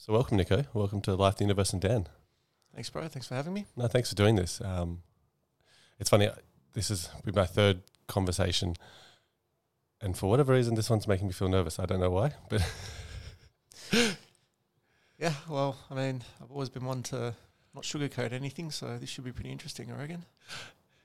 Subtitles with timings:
[0.00, 0.64] So welcome, Niko.
[0.72, 2.06] Welcome to Life, the Universe, and Dan.
[2.72, 3.06] Thanks, bro.
[3.06, 3.66] Thanks for having me.
[3.76, 4.58] No, thanks for doing this.
[4.62, 5.02] Um,
[5.98, 6.30] it's funny.
[6.72, 8.76] This is be my third conversation,
[10.00, 11.78] and for whatever reason, this one's making me feel nervous.
[11.78, 12.66] I don't know why, but
[15.18, 17.34] Yeah, well, I mean, I've always been one to
[17.74, 20.24] not sugarcoat anything, so this should be pretty interesting, I reckon.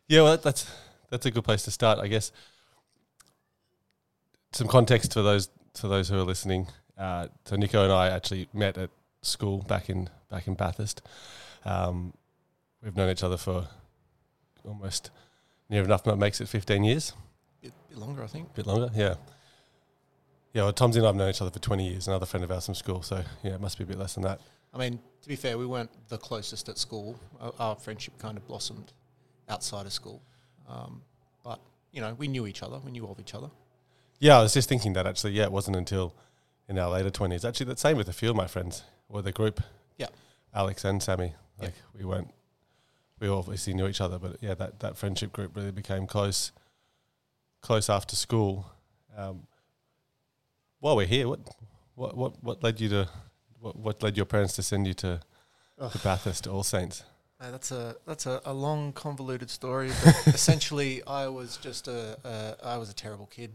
[0.08, 0.74] yeah, well, that's
[1.10, 2.32] that's a good place to start, I guess.
[4.54, 6.68] Some context for those for those who are listening.
[6.98, 8.90] Uh, so Niko and I actually met at
[9.22, 11.02] school back in back in Bathurst.
[11.66, 12.14] Um,
[12.84, 13.68] we've known each other for
[14.64, 15.12] almost
[15.70, 16.04] near enough.
[16.04, 17.14] That makes it fifteen years.
[17.62, 18.50] Bit, bit longer, I think.
[18.50, 19.16] A bit longer, yeah.
[20.54, 22.50] Yeah, well, Tomsy and I have known each other for 20 years, another friend of
[22.50, 24.40] ours from school, so yeah, it must be a bit less than that.
[24.74, 27.20] I mean, to be fair, we weren't the closest at school.
[27.42, 28.94] Our, our friendship kind of blossomed
[29.50, 30.22] outside of school.
[30.70, 31.02] Um,
[31.44, 31.60] but,
[31.92, 32.80] you know, we knew each other.
[32.80, 33.50] We knew of each other.
[34.20, 36.14] Yeah, I was just thinking that actually, yeah, it wasn't until
[36.68, 37.48] in our later 20s.
[37.48, 39.62] Actually, the same with a few of my friends, or the group.
[39.98, 40.08] Yeah.
[40.54, 41.34] Alex and Sammy.
[41.60, 41.66] Yeah.
[41.66, 42.32] Like, we weren't,
[43.20, 46.52] we obviously knew each other, but yeah, that, that friendship group really became close,
[47.62, 48.66] close after school.
[49.16, 49.48] Um,
[50.80, 51.40] while we're here, what,
[51.96, 53.10] what, what, what led you to,
[53.60, 55.22] what, what led your parents to send you to,
[55.80, 55.92] Ugh.
[55.92, 57.04] to Bathurst, to All Saints?
[57.40, 59.92] Uh, that's a that's a, a long, convoluted story.
[60.06, 63.52] But essentially, I was just a, a I was a terrible kid.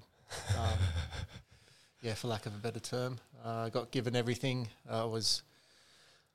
[0.51, 0.79] Um,
[2.01, 4.69] yeah, for lack of a better term, uh, I got given everything.
[4.89, 5.43] I was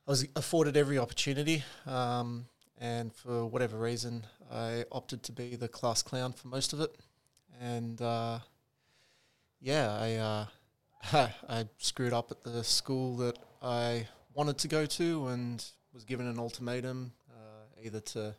[0.08, 2.46] I was afforded every opportunity, um,
[2.78, 6.96] and for whatever reason, I opted to be the class clown for most of it.
[7.60, 8.40] And uh,
[9.60, 10.14] yeah, I
[11.14, 16.04] uh, I screwed up at the school that I wanted to go to, and was
[16.04, 18.36] given an ultimatum uh, either to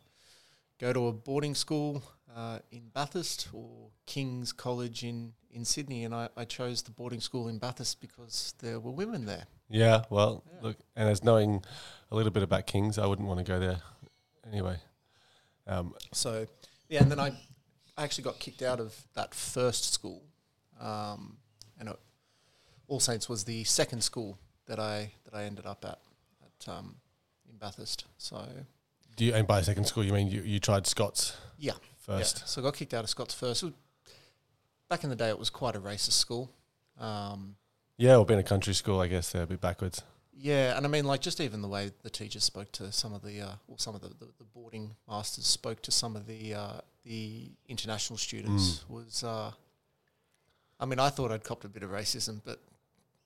[0.79, 2.03] go to a boarding school
[2.37, 6.03] uh, in Bathurst or King's College in, in Sydney.
[6.05, 9.45] And I, I chose the boarding school in Bathurst because there were women there.
[9.69, 10.59] Yeah, well, Yeah.
[10.67, 11.63] look, and as knowing
[12.11, 13.81] a little bit about Kings, I wouldn't want to go there
[14.49, 14.77] anyway.
[15.65, 16.45] Um, So,
[16.89, 17.29] yeah, and then I,
[17.97, 20.21] I actually got kicked out of that first school.
[20.79, 21.37] Um,
[21.79, 21.99] and it,
[22.87, 24.37] All Saints was the second school
[24.67, 25.99] that I that I ended up at,
[26.45, 26.95] at um,
[27.49, 28.05] in Bathurst.
[28.17, 28.47] So,
[29.17, 31.73] do you, and by second school, you mean you, you tried Scots Yeah.
[31.97, 32.39] first?
[32.39, 33.63] Yeah, so I got kicked out of Scots first.
[33.63, 33.73] Was-
[34.89, 36.49] back in the day, it was quite a racist school.
[36.97, 37.57] Um,
[37.97, 40.01] Yeah, or being a country school, I guess they're a bit backwards.
[40.33, 43.21] yeah, and I mean, like, just even the way the teachers spoke to some of
[43.23, 46.53] the, uh, well, some of the, the, the boarding masters spoke to some of the
[46.53, 49.23] uh, the international students was.
[49.23, 49.51] Uh,
[50.79, 52.59] I mean, I thought I'd copped a bit of racism, but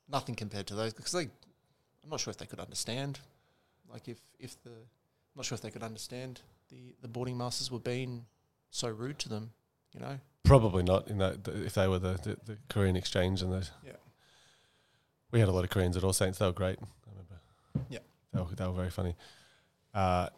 [0.07, 1.23] nothing compared to those because they.
[2.03, 3.19] I'm not sure if they could understand,
[3.91, 4.71] like if if the,
[5.35, 8.25] not sure if they could understand the the boarding masters were being
[8.69, 9.51] so rude to them,
[9.93, 10.19] you know.
[10.43, 11.07] Probably not.
[11.07, 13.71] In that, if they were the, the, the Korean exchange and those.
[13.85, 13.91] Yeah.
[15.31, 16.39] We had a lot of Koreans at All Saints.
[16.39, 16.77] They were great.
[16.81, 17.39] I remember.
[17.89, 17.99] Yeah.
[18.33, 19.15] they were, they were very funny.
[19.93, 20.29] Uh,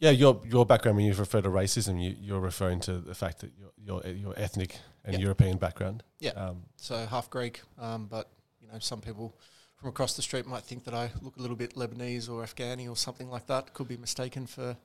[0.00, 3.40] yeah, your your background when you refer to racism, you, you're referring to the fact
[3.40, 5.20] that your your your ethnic and Yeah.
[5.20, 6.04] European background.
[6.20, 6.30] Yeah.
[6.32, 8.28] Um, so half Greek, um, but
[8.60, 9.34] you know, some people
[9.78, 12.88] from across the street might think that I look a little bit Lebanese or Afghani
[12.88, 13.74] or something like that.
[13.74, 14.76] Could be mistaken for,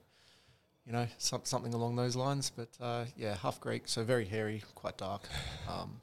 [0.86, 2.50] you know, some, something along those lines.
[2.54, 5.28] But uh, yeah, half Greek, so very hairy, quite dark.
[5.68, 6.00] Um,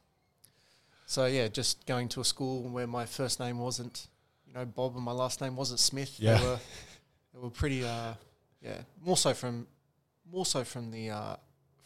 [1.06, 4.07] so yeah, just going to a school where my first name wasn't,
[4.46, 6.16] you know, Bob, and my last name wasn't Smith.
[6.18, 6.38] Yeah.
[6.38, 6.59] They were,
[7.34, 8.13] they were pretty, uh,
[8.62, 9.68] yeah, more so from,
[10.29, 11.35] more so from the, uh,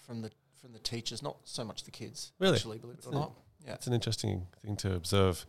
[0.05, 0.31] from the
[0.65, 2.31] from the teachers, not so much the kids.
[2.39, 2.55] Really?
[2.55, 3.33] actually, believe it or not.
[3.63, 3.73] Yeah.
[3.73, 5.45] It's an interesting thing to observe.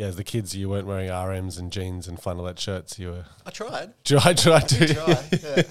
[0.00, 2.98] Yeah, as the kids, you weren't wearing RMs and jeans and flannelette shirts.
[2.98, 3.24] You were.
[3.44, 3.92] I tried.
[4.24, 4.94] I tried I to.
[4.94, 5.24] try.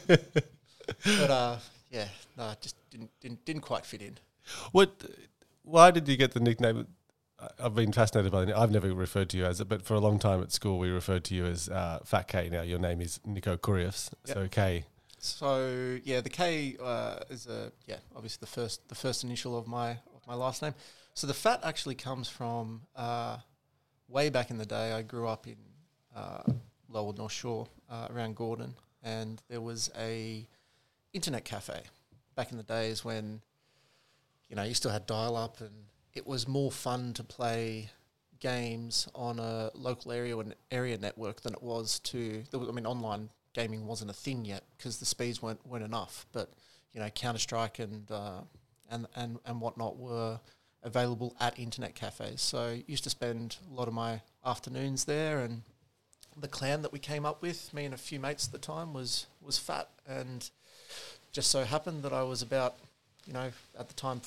[0.08, 0.16] Yeah.
[1.20, 1.58] but uh,
[1.90, 2.08] yeah,
[2.38, 4.20] no, it just didn't, didn't didn't quite fit in.
[4.72, 5.04] What?
[5.64, 6.86] Why did you get the nickname?
[7.40, 8.50] I- I've been fascinated by it.
[8.56, 10.90] I've never referred to you as it, but for a long time at school, we
[10.90, 12.50] referred to you as uh, Fat K.
[12.52, 14.36] Now your name is Niko Kurios, Yep.
[14.38, 14.84] so K.
[15.18, 19.66] So yeah, the K uh, is a yeah, obviously the first the first initial of
[19.68, 20.76] my of my last name.
[21.16, 23.38] So the fat actually comes from uh,
[24.10, 24.92] way back in the day.
[24.92, 25.56] I grew up in
[26.16, 26.44] uh,
[26.90, 28.74] Lower North Shore uh, around Gordon,
[29.04, 30.48] and there was a
[31.14, 31.82] internet cafe
[32.36, 33.42] back in the days when
[34.50, 37.90] you know you still had dial up, and it was more fun to play
[38.40, 42.44] games on a local area and area network than it was to.
[42.54, 46.26] I mean, online gaming wasn't a thing yet because the speeds weren't weren't enough.
[46.32, 46.52] But
[46.92, 48.42] you know, Counter Strike and uh,
[48.90, 50.40] and and and whatnot were
[50.84, 52.42] available at internet cafes.
[52.42, 55.64] So used to spend a lot of my afternoons there, and
[56.38, 58.94] the clan that we came up with, me and a few mates at the time,
[58.94, 60.50] was was fat, and
[61.32, 62.78] just so happened that I was about,
[63.26, 64.22] you know, at the time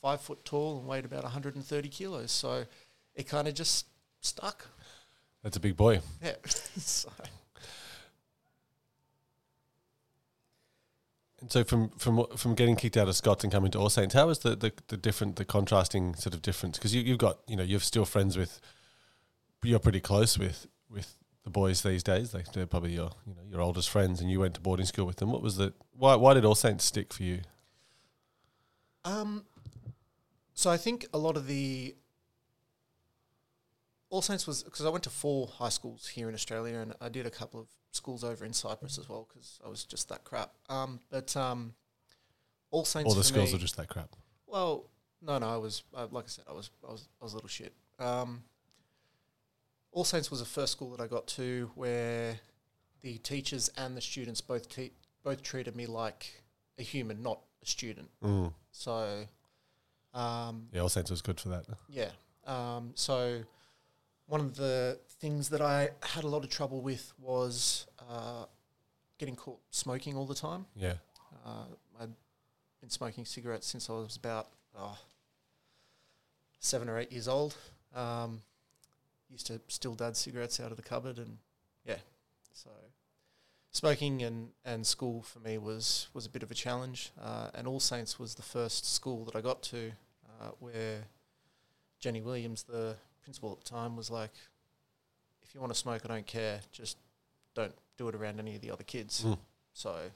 [0.00, 2.30] five foot tall and weighed about 130 kilos.
[2.30, 2.64] So
[3.14, 3.86] it kind of just
[4.20, 4.66] stuck.
[5.42, 6.00] That's a big boy.
[6.22, 6.34] Yeah.
[6.44, 7.10] so,
[11.44, 14.14] And so from from from getting kicked out of Scots and coming to All Saints,
[14.14, 16.78] how was the the, the different the contrasting sort of difference?
[16.78, 18.62] Because you you've got you know you're still friends with,
[19.62, 22.32] you're pretty close with with the boys these days.
[22.32, 25.04] Like they're probably your you know your oldest friends, and you went to boarding school
[25.04, 25.32] with them.
[25.32, 27.42] What was the why why did All Saints stick for you?
[29.04, 29.44] um,
[30.54, 31.94] so I think a lot of the
[34.08, 37.10] All Saints was because I went to four high schools here in Australia, and I
[37.10, 40.24] did a couple of schools over in Cyprus as well because I was just that
[40.24, 40.50] crap.
[40.68, 41.74] Um, but um,
[42.70, 43.08] All Saints.
[43.08, 44.10] All the schools me- were just that crap.
[44.46, 44.84] Well,
[45.22, 47.36] no, no, I was uh, like I said, I was, I was, I was a
[47.36, 47.72] little shit.
[47.98, 48.42] Um,
[49.92, 52.40] All Saints was the first school that I got to where
[53.02, 54.92] the teachers and the students both te-
[55.22, 56.42] both treated me like
[56.78, 58.10] a human, not a student.
[58.22, 58.52] Mm.
[58.72, 59.26] So,
[60.12, 61.64] um, Yeah, All Saints was good for that.
[61.88, 62.10] yeah.
[62.46, 63.40] Um, so,
[64.26, 68.44] one of the things that I had a lot of trouble with was uh,
[69.16, 70.66] getting caught smoking all the time.
[70.76, 70.96] Yeah,
[71.46, 71.64] Uh,
[71.98, 72.10] I'd
[72.82, 74.48] been smoking cigarettes since I was about
[74.78, 74.98] oh,
[76.58, 77.56] seven or eight years old.
[77.94, 78.42] Um,
[79.30, 81.38] used to steal dad's cigarettes out of the cupboard, and
[81.86, 82.00] yeah,
[82.52, 82.68] so
[83.70, 87.12] smoking and, and school for me was was a bit of a challenge.
[87.18, 89.92] Uh, and All Saints was the first school that I got to
[90.38, 91.04] uh, where
[91.98, 94.32] Jenny Williams, the principal at the time, was like,
[95.54, 96.60] "If you want to smoke, I don't care.
[96.72, 96.96] Just
[97.54, 99.38] don't do it around any of the other kids." Mm.
[99.72, 100.10] So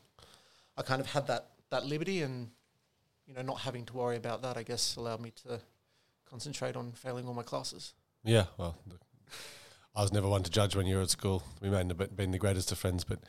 [0.77, 2.51] I kind of had that that liberty, and
[3.25, 5.61] you know, not having to worry about that, I guess, allowed me to
[6.29, 7.95] concentrate on failing all my classes.
[8.25, 8.47] yeah.
[8.57, 8.77] Well,
[9.95, 11.45] I was never one to judge when you were at school.
[11.61, 13.21] We may have been the greatest of friends, but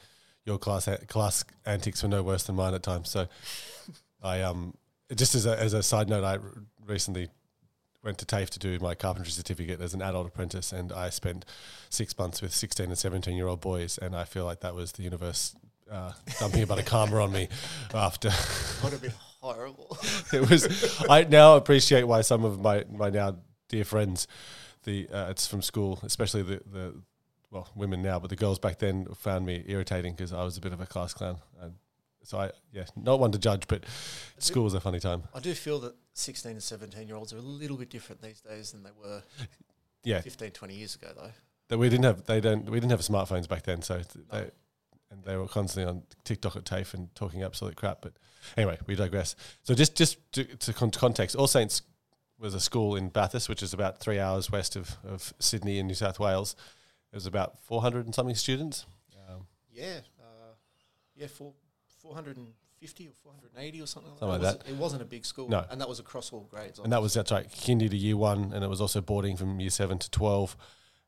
[0.46, 3.12] your class class antics were no worse than mine at times.
[3.12, 3.28] So,
[4.24, 4.74] I um
[5.14, 6.40] just as a as a side note, I
[6.88, 7.30] recently
[8.04, 11.46] went to TAFE to do my carpentry certificate as an adult apprentice, and I spent
[11.90, 14.94] six months with sixteen and seventeen year old boys, and I feel like that was
[14.94, 15.56] the universe.
[15.92, 17.48] Uh, dumping a bit of karma on me
[17.96, 18.30] after
[18.84, 19.12] Would have been
[19.42, 19.98] horrible.
[20.34, 23.38] it was I now appreciate why some of my my now
[23.70, 24.28] dear friends
[24.84, 26.94] the uh, it's from school especially the the
[27.50, 30.62] well women now but the girls back then found me irritating because I was a
[30.62, 31.74] bit of a class clown and
[32.24, 33.86] so I yeah not one to judge but
[34.38, 35.24] school was a funny time.
[35.34, 38.42] I do feel that 16 and 17 year olds are a little bit different these
[38.42, 39.24] days than they were
[40.04, 40.22] yeah.
[40.22, 41.32] 15, 20 years ago, though.
[41.70, 44.04] that we didn't have they don't we didn't have smartphones back then so No.
[44.32, 44.52] they
[45.12, 48.14] and they were constantly on TikTok at TAFE and talking absolute crap but
[48.58, 49.36] anyway we digress.
[49.64, 51.82] So just just to, to con- context All Saints
[52.38, 55.88] was a school in Bathurst which is about three hours west of, of Sydney in
[55.88, 56.56] New South Wales.
[57.12, 58.86] It was about 400 and something students.
[59.28, 60.54] Um, Yeah, uh,
[61.16, 61.54] yeah, four,
[62.02, 64.48] 450 or 480 or something like Something that.
[64.48, 65.50] like It wasn't- It wasn't a big school.
[65.50, 65.66] No.
[65.70, 66.80] And that was across all grades.
[66.80, 69.60] and that was that's right kindy to year one and it was also boarding from
[69.60, 70.56] year seven to 12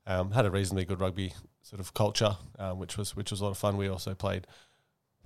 [0.08, 3.44] um, had a reasonably good rugby sort of culture um, which was which was a
[3.44, 4.48] lot of fun we also played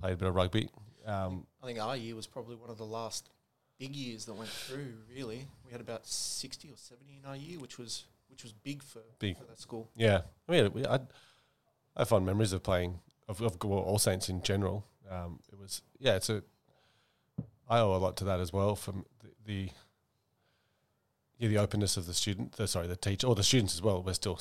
[0.00, 0.68] played a bit of rugby
[1.06, 3.30] um, I think our year was probably one of the last
[3.78, 5.46] big years that went through, really.
[5.64, 9.02] We had about 60 or 70 in our year, which was which was big for,
[9.20, 9.36] Big.
[9.38, 9.88] for that school.
[9.94, 11.00] Yeah, I mean, we, I, I
[11.98, 14.84] have fond memories of playing of, of well, All Saints in general.
[15.10, 16.42] Um, it was yeah, it's a.
[17.68, 19.70] I owe a lot to that as well from the, the
[21.38, 24.02] yeah the openness of the student, the, sorry, the teacher or the students as well.
[24.02, 24.38] We're still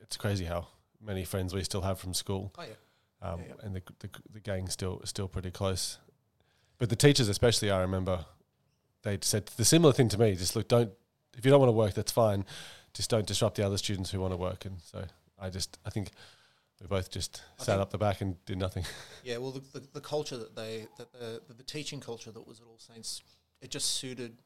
[0.00, 0.68] it's crazy how
[1.00, 3.28] many friends we still have from school, Oh, yeah.
[3.30, 3.54] um, Yeah, yeah.
[3.66, 5.98] and the, the the gang's still still pretty close.
[6.78, 8.24] But the teachers, especially, I remember,
[9.02, 10.34] they said the similar thing to me.
[10.34, 10.90] Just look, don't
[11.36, 12.44] if you don't want to work, that's fine.
[12.92, 14.64] Just don't disrupt the other students who want to work.
[14.64, 15.04] And so
[15.38, 16.10] I just, I think
[16.84, 18.84] we both just I sat up the back and did nothing.
[19.24, 22.46] Yeah, well, the, the, the culture that they, that the, the, the teaching culture that
[22.46, 23.22] was at All Saints,
[23.62, 24.36] it just suited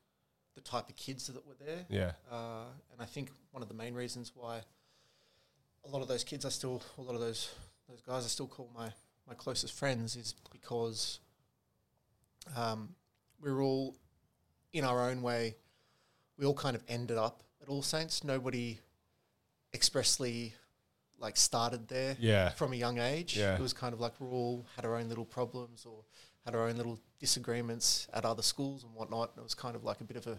[0.54, 1.84] the type of kids that were there.
[1.88, 4.60] Yeah, Uh, and I think one of the main reasons why
[5.84, 7.50] a lot of those kids are still, a lot of those
[7.88, 8.92] those guys I still call my,
[9.26, 11.18] my closest friends is because
[12.56, 12.90] um,
[13.40, 13.96] we're all,
[14.72, 15.56] in our own way,
[16.36, 18.22] we all kind of ended up at All Saints.
[18.22, 18.78] Nobody
[19.74, 20.54] expressly
[21.18, 23.36] like started there yeah, from a young age.
[23.36, 23.54] Yeah.
[23.54, 26.04] It was kind of like we all had our own little problems or
[26.44, 29.30] had our own little disagreements at other schools and whatnot.
[29.34, 30.38] And it was kind of like a bit of a,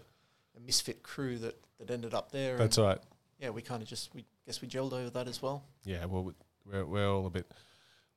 [0.57, 2.57] a misfit crew that, that ended up there.
[2.57, 2.99] that's and right.
[3.39, 5.63] yeah, we kind of just we guess we gelled over that as well.
[5.83, 6.33] Yeah, well, we-
[6.65, 7.51] we're we're all a bit,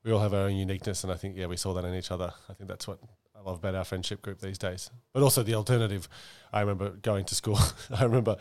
[0.04, 2.10] we all have our own uniqueness, and I think yeah, we saw that in each
[2.10, 2.32] other.
[2.48, 2.98] I think that's what
[3.34, 4.90] I love about our friendship group these days.
[5.12, 6.08] But also the alternative.
[6.52, 7.58] I remember going to school.
[7.90, 8.36] I remember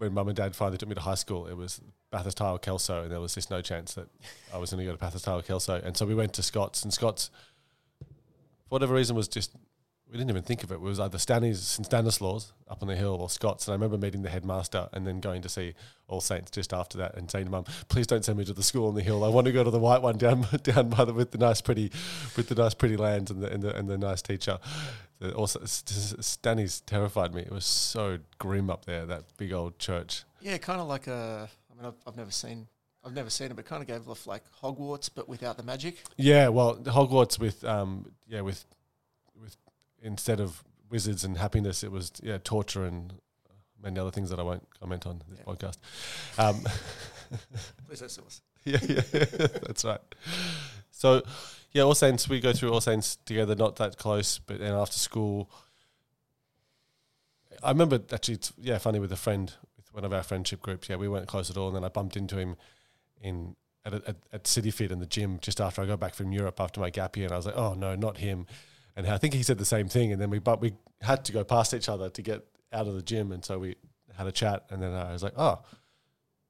[0.00, 1.46] when mum and dad finally took me to high school.
[1.46, 1.80] It was
[2.10, 4.08] Bathurst Tile Kelso, and there was just no chance that
[4.52, 6.82] I was going to go to Bathurst Tile Kelso, and so we went to Scots,
[6.82, 7.30] and Scots,
[8.00, 8.06] for
[8.70, 9.52] whatever reason, was just
[10.10, 10.76] we didn't even think of it.
[10.76, 13.68] It was either Stannies and Stanislaus up on the hill or Scots.
[13.68, 15.74] And I remember meeting the headmaster and then going to see
[16.08, 18.62] All Saints just after that and saying to mum, please don't send me to the
[18.62, 19.22] school on the hill.
[19.22, 21.60] I want to go to the white one down down by the with the nice
[21.60, 21.92] pretty
[22.36, 24.58] with the nice pretty lands and the and the, and the nice teacher.
[25.36, 27.42] Also, Stannies terrified me.
[27.42, 30.24] It was so grim up there, that big old church.
[30.40, 31.48] Yeah, kind of like a.
[31.70, 32.66] I mean, I've, I've never seen.
[33.04, 36.02] I've never seen it, but kind of gave off like Hogwarts, but without the magic.
[36.16, 38.64] Yeah, well, Hogwarts with um, yeah, with
[39.40, 39.56] with
[40.02, 43.12] instead of wizards and happiness, it was yeah, torture and
[43.82, 45.52] many other things that I won't comment on this Yeah.
[45.52, 45.78] podcast.
[46.38, 46.62] Um,
[47.86, 48.42] Please don't sue us.
[48.64, 49.00] yeah, yeah,
[49.66, 50.00] that's right.
[50.90, 51.22] So,
[51.72, 54.98] yeah, All Saints, we go through All Saints together, not that close, but then after
[54.98, 55.50] school,
[57.62, 60.88] I remember actually, yeah, funny with a friend, with one of our friendship groups.
[60.88, 62.56] Yeah, we weren't close at all, and then I bumped into him
[63.20, 66.32] in at at, at City Fit in the gym just after I got back from
[66.32, 68.46] Europe after my gap year, and I was like, oh no, not him.
[68.96, 70.72] And I think he said the same thing, and then we but we
[71.02, 73.76] had to go past each other to get out of the gym, and so we
[74.16, 75.60] had a chat, and then I was like, oh,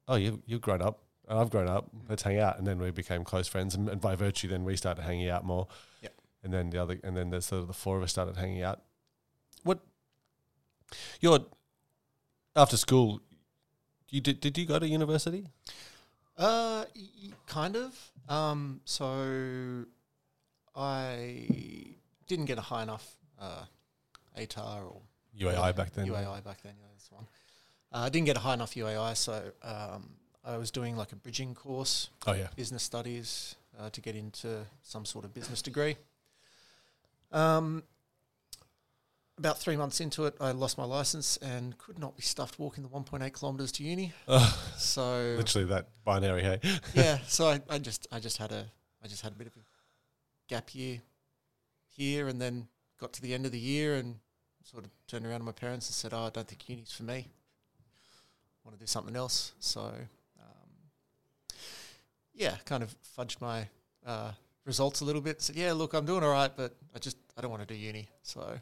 [0.08, 1.88] oh, you you've grown up, and I've grown up.
[2.08, 4.76] Let's hang out, and then we became close friends, and, and by virtue, then we
[4.76, 5.68] started hanging out more.
[6.02, 6.12] Yep.
[6.42, 8.62] And then the other, and then the sort of the four of us started hanging
[8.62, 8.82] out.
[9.62, 9.80] What-
[11.20, 11.38] You're
[12.56, 13.20] after school.
[14.08, 14.40] You did?
[14.40, 15.46] Did you go to university?
[16.36, 17.96] Uh, y- kind of.
[18.28, 19.84] Um, so
[20.74, 21.46] I
[22.26, 23.06] didn't get a high enough
[23.40, 23.64] uh,
[24.36, 25.00] ATAR or
[25.38, 26.06] UAI back then.
[26.08, 26.74] UAI back then.
[26.80, 27.26] Yeah, that's one.
[27.92, 30.10] Uh, I didn't get a high enough UAI, so um,
[30.44, 32.48] I was doing like a bridging course, Oh yeah.
[32.56, 35.96] business studies, uh, to get into some sort of business degree.
[37.32, 37.82] Um,
[39.38, 42.82] about three months into it, I lost my license and could not be stuffed walking
[42.82, 44.12] the 1.8 kilometers to uni.
[44.80, 46.42] So literally that binary.
[46.42, 46.58] Hey.
[46.94, 48.64] yeah, so I, I just I just had a
[49.04, 49.60] I just had a bit of a
[50.48, 51.02] gap year
[51.94, 52.66] here, and then
[52.98, 54.16] got to the end of the year and
[54.64, 57.02] sort of turned around to my parents and said, "Oh, I don't think uni's for
[57.02, 57.28] me.
[57.28, 59.92] I Want to do something else." So,
[62.40, 63.68] yeah, kind of fudged my
[64.06, 64.32] uh,
[64.64, 65.42] results a little bit.
[65.42, 67.78] Said, "Yeah, look, I'm doing all right, but I just I don't want to do
[67.78, 68.58] uni." So,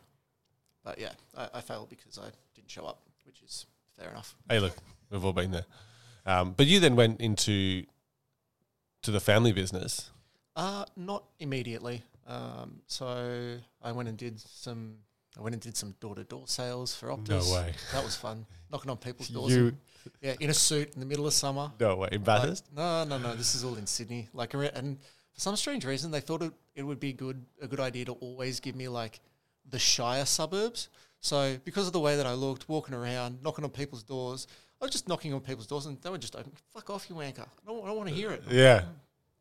[0.84, 3.66] but yeah, I, I failed because I didn't show up, which is
[3.96, 4.34] fair enough.
[4.50, 4.76] Hey, look,
[5.10, 5.64] we've all been there.
[6.26, 7.84] Um, but you then went into
[9.02, 10.10] to the family business.
[10.56, 12.02] Uh, not immediately.
[12.26, 14.96] Um, so I went and did some.
[15.38, 17.28] I went and did some door to door sales for Optus.
[17.28, 17.72] No way.
[17.92, 18.44] That was fun.
[18.72, 19.54] Knocking on people's doors.
[19.54, 19.76] You
[20.22, 21.70] yeah, in a suit in the middle of summer.
[21.80, 22.64] no way in Like, Bathurst.
[22.74, 23.34] no, no, no.
[23.34, 24.28] This is all in Sydney.
[24.32, 24.98] Like, and
[25.32, 28.12] for some strange reason, they thought it, it would be good a good idea to
[28.12, 29.20] always give me like
[29.68, 30.88] the shire suburbs.
[31.20, 34.46] So because of the way that I looked, walking around, knocking on people's doors,
[34.80, 36.52] I was just knocking on people's doors, and they were just open.
[36.72, 37.40] Fuck off, you wanker!
[37.40, 38.42] I don't, don't want to hear it.
[38.50, 38.82] yeah.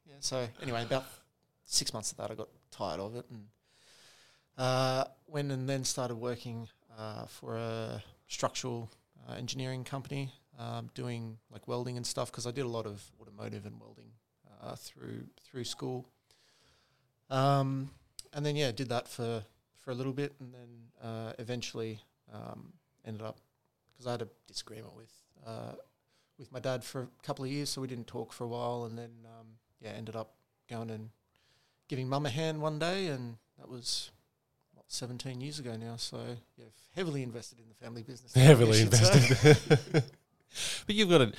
[0.08, 0.16] Yeah.
[0.20, 1.06] So anyway, about
[1.66, 3.46] six months of that, I got tired of it and
[4.58, 8.90] uh, went and then started working uh, for a structural
[9.30, 13.04] uh, engineering company, um, doing like welding and stuff because I did a lot of
[13.22, 14.12] automotive and welding
[14.62, 16.08] uh, through through school.
[17.30, 17.92] Um,
[18.34, 19.44] and then yeah, did that for
[19.80, 22.00] for a little bit, and then uh, eventually
[22.34, 22.74] um,
[23.06, 23.38] ended up
[23.94, 25.12] because I had a disagreement with
[25.46, 25.74] uh,
[26.38, 28.86] with my dad for a couple of years, so we didn't talk for a while,
[28.86, 29.48] and then um,
[29.82, 30.34] yeah, ended up
[30.70, 31.10] going and
[31.88, 34.12] giving mum a hand one day, and that was
[34.88, 35.96] 17 years ago now.
[35.98, 36.20] So
[36.58, 38.34] yeah, heavily invested in the family business.
[38.34, 40.04] Heavily invested.
[40.86, 41.34] but you've got a,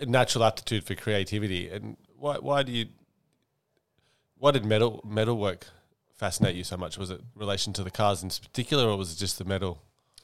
[0.00, 2.36] a natural aptitude for creativity, and why?
[2.38, 2.86] Why do you?
[4.38, 5.66] Why did metal metal work
[6.16, 6.98] fascinate you so much?
[6.98, 9.80] Was it relation to the cars in particular, or was it just the metal?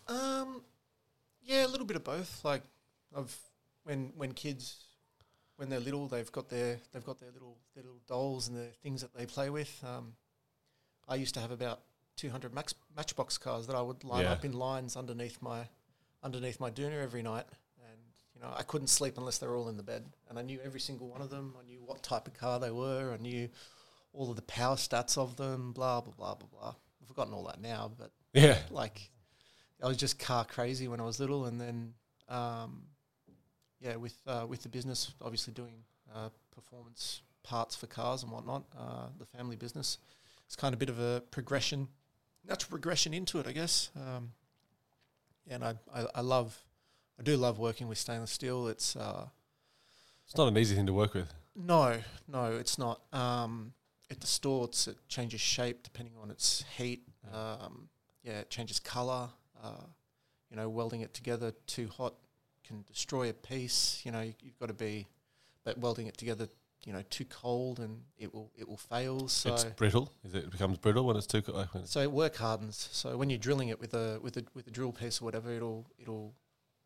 [0.08, 0.62] Um,
[1.42, 2.44] yeah, a little bit of both.
[2.44, 2.62] Like,
[3.16, 3.36] I've
[3.84, 4.76] when when kids
[5.56, 8.66] when they're little, they've got their they've got their little their little dolls and the
[8.82, 9.82] things that they play with.
[9.86, 10.14] Um,
[11.08, 11.80] I used to have about
[12.16, 14.32] 200 max, Matchbox cars that I would line Yeah.
[14.32, 15.68] up in lines underneath my
[16.22, 17.46] underneath my doona every night,
[18.40, 20.58] you know I couldn't sleep unless they were all in the bed, and I knew
[20.64, 21.54] every single one of them.
[21.60, 23.12] I knew what type of car they were.
[23.12, 23.48] I knew
[24.12, 25.72] all of the power stats of them.
[25.72, 26.74] Blah blah blah blah blah.
[27.00, 29.10] I've forgotten all that now, but Yeah, like
[29.82, 31.94] I was just car crazy when I was little, and then
[32.28, 32.82] um,
[33.80, 38.64] yeah, with uh, with the business, obviously doing uh, performance parts for cars and whatnot,
[38.78, 39.98] uh, the family business,
[40.46, 41.88] it's kind of a bit of a progression,
[42.46, 43.90] natural progression into it, I guess.
[43.96, 44.32] Um,
[45.48, 46.58] and I, I I love,
[47.20, 48.66] I do love working with stainless steel.
[48.68, 49.26] It's uh,
[50.24, 51.32] it's not an easy thing to work with.
[51.54, 53.02] no, no, it's not.
[53.12, 53.72] Um,
[54.08, 54.88] it distorts.
[54.88, 57.02] It changes shape depending on its heat.
[57.32, 57.88] Um,
[58.24, 59.28] yeah, it changes color.
[59.62, 59.84] Uh,
[60.50, 62.14] you know, welding it together too hot
[62.66, 64.00] can destroy a piece.
[64.04, 65.06] You know, you, you've got to be,
[65.64, 66.48] but welding it together
[66.86, 69.28] you know too cold and it will it will fail.
[69.28, 70.10] So it's brittle.
[70.24, 71.58] Is it, it becomes brittle when it's too cold?
[71.58, 72.88] Like when it's- so it work hardens.
[72.92, 75.52] So when you're drilling it with a with a with a drill piece or whatever,
[75.52, 76.32] it'll it'll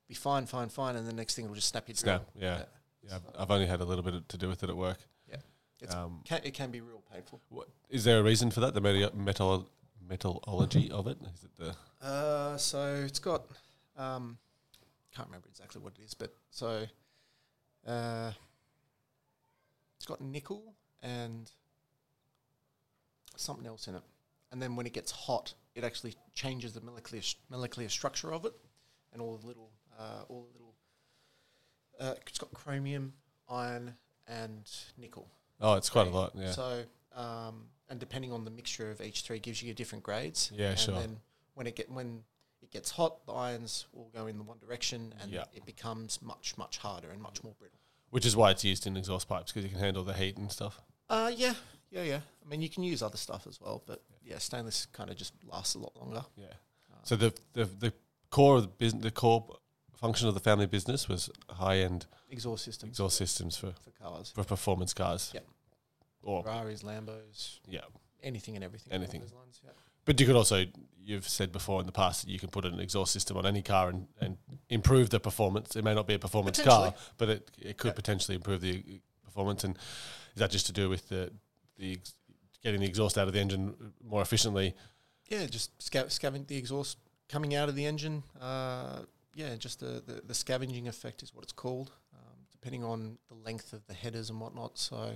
[0.09, 2.17] be fine, fine, fine, and the next thing it'll just snap your drill.
[2.17, 2.65] Snap, yeah.
[3.03, 4.99] Yeah, I've, I've only had a little bit to do with it at work.
[5.29, 5.37] Yeah.
[5.89, 7.41] Um, Can, it can be real painful.
[7.51, 8.75] what, is there a reason for that?
[8.75, 9.69] The metal, metal
[10.09, 11.19] metallology of it?
[11.35, 13.47] Is it the Uh, so it's got,
[13.97, 14.39] um,
[15.15, 16.87] can't remember exactly what it is, but so
[17.87, 18.33] uh,
[19.97, 21.51] it's got nickel and
[23.37, 24.03] something else in it.
[24.53, 28.55] And then when it gets hot, it actually changes the molecular molecular structure of it,
[29.13, 30.75] and all the little uh, all the little.
[32.01, 33.13] Uh, it's got chromium,
[33.49, 33.95] iron,
[34.27, 35.29] and nickel.
[35.61, 36.33] Oh, it's quite a lot.
[36.35, 36.51] Yeah.
[36.51, 36.83] So,
[37.15, 40.51] um, and depending on the mixture of each three, gives you different grades.
[40.55, 40.95] Yeah, and sure.
[40.95, 41.21] Then
[41.55, 42.25] when it get when
[42.63, 45.45] it gets hot, the irons will go in the one direction, and Yeah.
[45.53, 47.79] it becomes much much harder and much more brittle.
[48.11, 50.51] Which is why it's used in exhaust pipes because you can handle the heat and
[50.51, 50.81] stuff.
[51.09, 51.55] Uh, yeah,
[51.91, 52.21] yeah, yeah.
[52.45, 55.33] I mean, you can use other stuff as well, but yeah, stainless kind of just
[55.47, 56.25] lasts a lot longer.
[56.37, 56.47] Yeah.
[57.03, 57.93] So the the the
[58.31, 59.45] core of the business, the core
[59.97, 64.31] function of the family business was high end Exhaust systems exhaust systems for for cars,
[64.35, 65.31] for performance cars.
[65.35, 65.47] Yep.
[66.23, 67.81] Or Ferraris, Lambos, yeah.
[68.23, 68.93] anything and everything.
[68.93, 69.21] Anything.
[69.21, 69.71] those lines, yeah.
[70.07, 70.65] But you could also,
[71.03, 73.63] you've said before in the past that you can put an exhaust system on any
[73.63, 74.37] car and, and
[74.69, 75.77] improve the performance.
[75.77, 77.95] It may not be a performance car, but it, it could Yeah.
[77.95, 79.65] potentially improve the uh, performance.
[79.65, 79.77] And
[80.35, 81.31] is that just to do with the,
[81.79, 82.15] the ex-
[82.63, 84.75] getting the exhaust out of the engine more efficiently?
[85.29, 86.99] Yeah, just sca- scavenge the exhaust
[87.29, 88.23] coming out of the engine.
[88.41, 89.01] Uh,
[89.35, 93.35] yeah, just the, the, the scavenging effect is what it's called, um, depending on the
[93.35, 94.79] length of the headers and whatnot.
[94.79, 95.11] So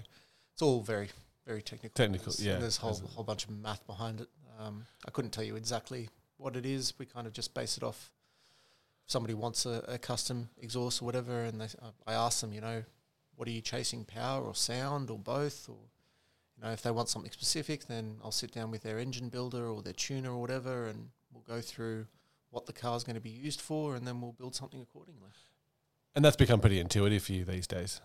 [0.52, 1.08] it's all very,
[1.46, 1.94] very technical.
[1.94, 4.28] Technical, There's, yeah, There's a whole, whole bunch of math behind it.
[4.60, 6.92] Um, I couldn't tell you exactly what it is.
[6.98, 8.10] We kind of just base it off.
[9.04, 12.52] If somebody wants a, a custom exhaust or whatever, and they, s- I ask them,
[12.52, 12.82] you know,
[13.36, 15.76] what are you chasing, power or sound or both, or
[16.56, 19.68] you know, if they want something specific, then I'll sit down with their engine builder
[19.68, 22.06] or their tuner or whatever, and we'll go through
[22.50, 25.30] what the car's going to be used for, and then we'll build something accordingly.
[26.14, 28.00] And that's become pretty intuitive for you these days.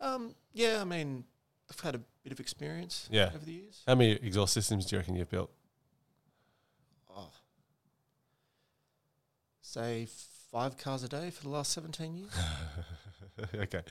[0.00, 1.24] Um, yeah, I mean,
[1.70, 3.30] I've had a bit of experience Yeah.
[3.34, 3.82] over the years.
[3.86, 5.50] How many exhaust systems do you reckon you've built?
[7.08, 7.30] Oh,
[9.60, 10.06] say
[10.52, 12.30] five cars a day for the last 17 years.
[13.54, 13.82] okay.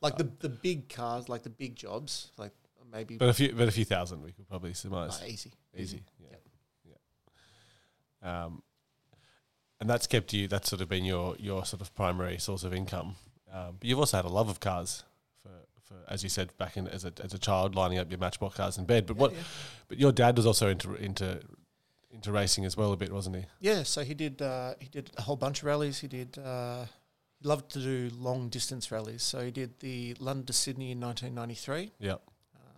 [0.00, 2.52] like the the big cars, like the big jobs, like
[2.92, 5.20] maybe But a few, but a few thousand, we could probably uh, surmise.
[5.26, 6.02] easy, Easy.
[6.20, 6.28] Yeah.
[6.84, 7.00] Yep.
[8.22, 8.44] Yeah.
[8.44, 8.62] Um,
[9.80, 10.48] and that's kept you.
[10.48, 13.16] That's sort of been your your sort of primary source of income.
[13.52, 15.04] Um, but you've also had a love of cars
[15.42, 15.50] for,
[15.84, 18.56] for as you said back in as a as a child, lining up your Matchbox
[18.56, 19.06] cars in bed.
[19.06, 19.32] But Yeah, what?
[19.32, 19.38] yeah.
[19.88, 21.40] But your dad was also into into
[22.10, 23.44] into racing as well a bit, wasn't he?
[23.60, 24.40] Yeah, so he did.
[24.40, 25.98] Uh, he did a whole bunch of rallies.
[26.00, 26.38] He did.
[26.38, 26.84] Uh,
[27.40, 29.22] he loved to do long distance rallies.
[29.22, 31.92] So he did the London to Sydney in 1993.
[31.98, 32.14] Yeah.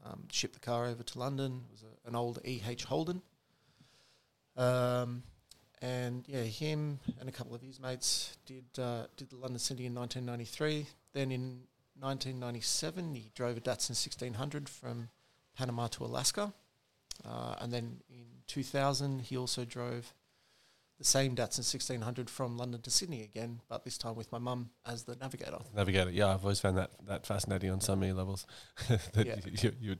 [0.04, 1.62] Um, shipped the car over to London.
[1.68, 3.22] It was a, an old EH Holden.
[4.56, 5.22] Um,
[5.82, 9.86] and yeah, him and a couple of his mates did uh, did the London Sydney
[9.86, 10.86] in 1993.
[11.12, 11.60] Then in
[11.98, 15.08] 1997, he drove a Datsun 1600 from
[15.56, 16.52] Panama to Alaska.
[17.24, 20.12] Uh, and then in 2000, he also drove
[20.98, 24.70] the same Datsun 1600 from London to Sydney again, but this time with my mum
[24.86, 25.58] as the navigator.
[25.74, 26.10] Navigator.
[26.10, 28.46] Yeah, I've always found that that fascinating on so many levels.
[28.88, 29.36] that Yeah.
[29.44, 29.96] you, you,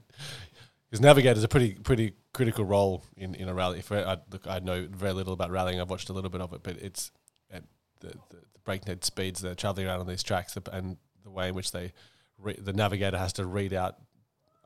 [0.89, 3.79] because navigator's a pretty pretty critical role in, in a rally.
[3.79, 5.81] If I, I look, I know very little about rallying.
[5.81, 7.11] I've watched a little bit of it, but it's
[7.51, 7.63] at
[7.99, 11.55] the, the, the breakneck speeds they're traveling around on these tracks, and the way in
[11.55, 11.93] which they
[12.37, 13.95] re, the navigator has to read out.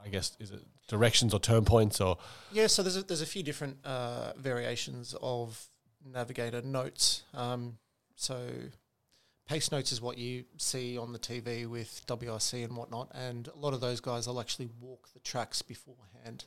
[0.03, 2.17] I guess is it directions or turn points or
[2.51, 5.67] Yeah, so there's a, there's a few different uh, variations of
[6.05, 7.23] navigator notes.
[7.33, 7.77] Um,
[8.15, 8.47] so
[9.51, 13.57] pace notes is what you see on the TV with WRC and whatnot, and a
[13.57, 16.45] lot of those guys will actually walk the tracks beforehand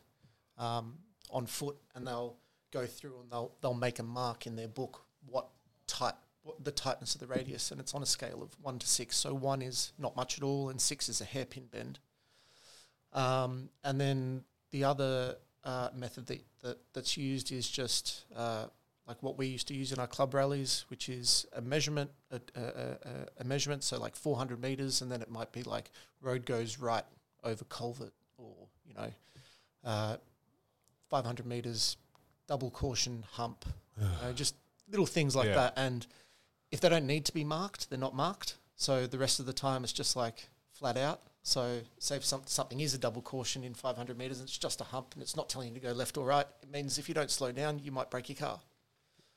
[0.57, 0.95] um,
[1.31, 2.35] on foot, and they'll
[2.73, 5.49] go through and they'll they'll make a mark in their book what
[5.87, 6.15] tight
[6.45, 9.19] what the tightness of the radius, and it's on a scale of one to six.
[9.19, 11.99] So one is not much at all, and six is a hairpin bend.
[13.13, 18.69] Um, and then the other uh, method that, that that's used is just uh,
[19.07, 22.41] like what we used to use in our club rallies, which is a measurement, a,
[22.57, 25.91] a, a, a measurement, so like 400 meters, and then it might be like
[26.23, 27.05] road goes right
[27.43, 28.55] over culvert, or
[28.87, 29.11] you know,
[29.85, 30.17] uh,
[31.11, 31.97] 500 meters,
[32.47, 33.65] double caution hump,
[34.01, 34.55] you know, just
[34.91, 35.55] little things like Yeah.
[35.55, 35.75] that.
[35.77, 36.07] And
[36.71, 38.57] if they don't need to be marked, they're not marked.
[38.77, 41.21] So the rest of the time, it's just like flat out.
[41.47, 44.81] So, say if some, something is a double caution in 500 meters, and it's just
[44.81, 46.47] a hump, and it's not telling you to go left or right.
[46.63, 48.61] It means if you don't slow down, you might break your car.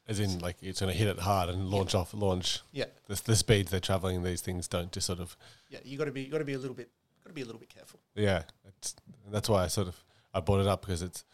[0.08, 2.62] As in like it's going to hit it hard and launch off launch.
[2.72, 5.36] Yeah, The, the speeds they're traveling, these things don't just sort of
[5.70, 5.80] yeah.
[5.84, 6.89] You got to be, got to be a little bit,
[7.24, 8.00] got to be a little bit careful.
[8.15, 8.96] Yeah, it's,
[9.30, 9.96] that's why I sort of
[10.34, 11.26] I brought it up because it's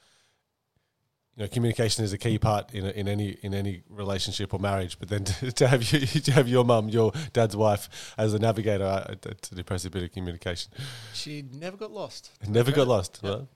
[1.35, 4.59] you know communication is a key part in a, in any in any relationship or
[4.59, 4.97] marriage.
[4.99, 8.39] But then to, to have you to have your mum, your dad's wife as a
[8.39, 10.71] navigator, I, it's an impressive bit of communication.
[11.13, 12.31] She never got lost.
[12.47, 13.19] Never got lost.
[13.23, 13.33] Yep.
[13.33, 13.47] right?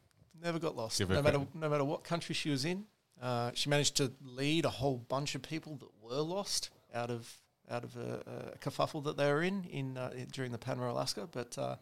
[0.43, 0.99] Never got lost.
[0.99, 1.55] Give No matter credit.
[1.55, 2.85] no matter what country she was in,
[3.21, 7.31] uh, she managed to lead a whole bunch of people that were lost out of
[7.69, 10.91] out of a, a kerfuffle that they were in in uh, in- during the Panama
[10.91, 11.27] Alaska.
[11.31, 11.75] But uh,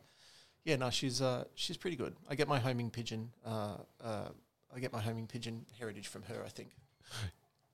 [0.63, 2.15] yeah, no, she's uh, she's pretty good.
[2.29, 3.31] I get my homing pigeon.
[3.45, 6.43] Uh, I get my homing pigeon heritage from her.
[6.45, 6.69] I think.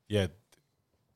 [0.07, 0.27] yeah,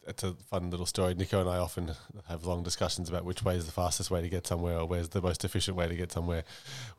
[0.08, 1.14] it's a fun little story.
[1.16, 1.92] Niko and I often
[2.28, 5.10] have long discussions about which way is the fastest way to get somewhere or where's
[5.10, 6.44] the most efficient way to get somewhere.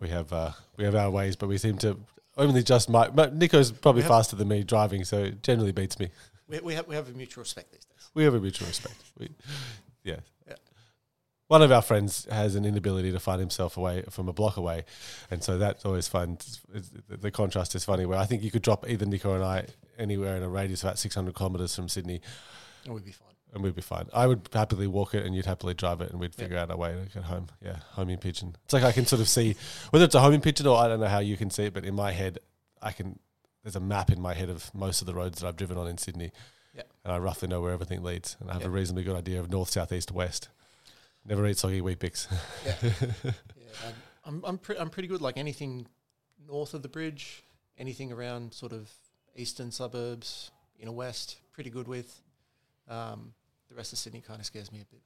[0.01, 1.99] We have uh, we have our ways, but we seem to
[2.37, 3.09] only just my.
[3.09, 6.11] but Niko's probably have- faster than me driving, so it generally beats me.
[6.49, 8.11] We, we have we have a mutual respect these days.
[8.15, 8.97] We have a mutual respect.
[9.19, 9.31] We,
[10.05, 10.17] yeah.
[10.47, 10.55] Yeah.
[11.49, 14.85] One of our friends has an inability to find himself away from a block away,
[15.31, 16.39] and so that's always fun.
[17.09, 18.05] The contrast is funny.
[18.07, 19.67] Where I think you could drop either Niko and I
[19.99, 22.21] anywhere in a radius of about 600 kilometers from Sydney,
[22.85, 23.29] And we'd be fine.
[23.55, 24.07] And we'd be fine.
[24.13, 26.43] I would happily walk it, and you'd happily drive it, and we'd Yeah.
[26.45, 27.49] figure out a way to get home.
[27.63, 28.57] Yeah, homing pigeon.
[28.65, 29.57] It's like I can sort of see
[29.91, 31.85] whether it's a homing pigeon or I don't know how you can see it, but
[31.85, 32.39] in my head,
[32.83, 33.19] I can.
[33.63, 35.89] There's a map in my head of most of the roads that I've driven on
[35.89, 36.33] in Sydney,
[36.75, 36.83] Yeah.
[37.05, 38.69] and I roughly know where everything leads, and I have Yeah.
[38.69, 40.49] a reasonably good idea of north, south, east, west.
[41.25, 42.29] Never eat soggy Weet-Bix.
[42.67, 43.33] Yeah,
[43.83, 45.21] I'm I'm I'm, pre- I'm pretty good.
[45.21, 45.87] Like anything
[46.47, 47.43] north of the bridge,
[47.79, 48.91] anything around sort of
[49.35, 52.21] eastern suburbs, inner west, pretty good with.
[52.89, 53.33] Um,
[53.69, 55.03] the rest of Sydney kind of scares me a bit.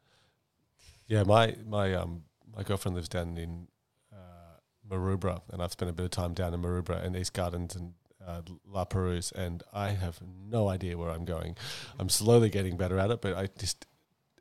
[1.07, 2.23] Yeah, my my um
[2.57, 3.69] my girlfriend lives down in
[4.13, 7.75] uh, Maroubra, and I've spent a bit of time down in Maroubra and East Gardens
[7.75, 11.57] and uh, La Perouse, and I have no idea where I'm going.
[11.99, 13.87] I'm slowly getting better at it, but I just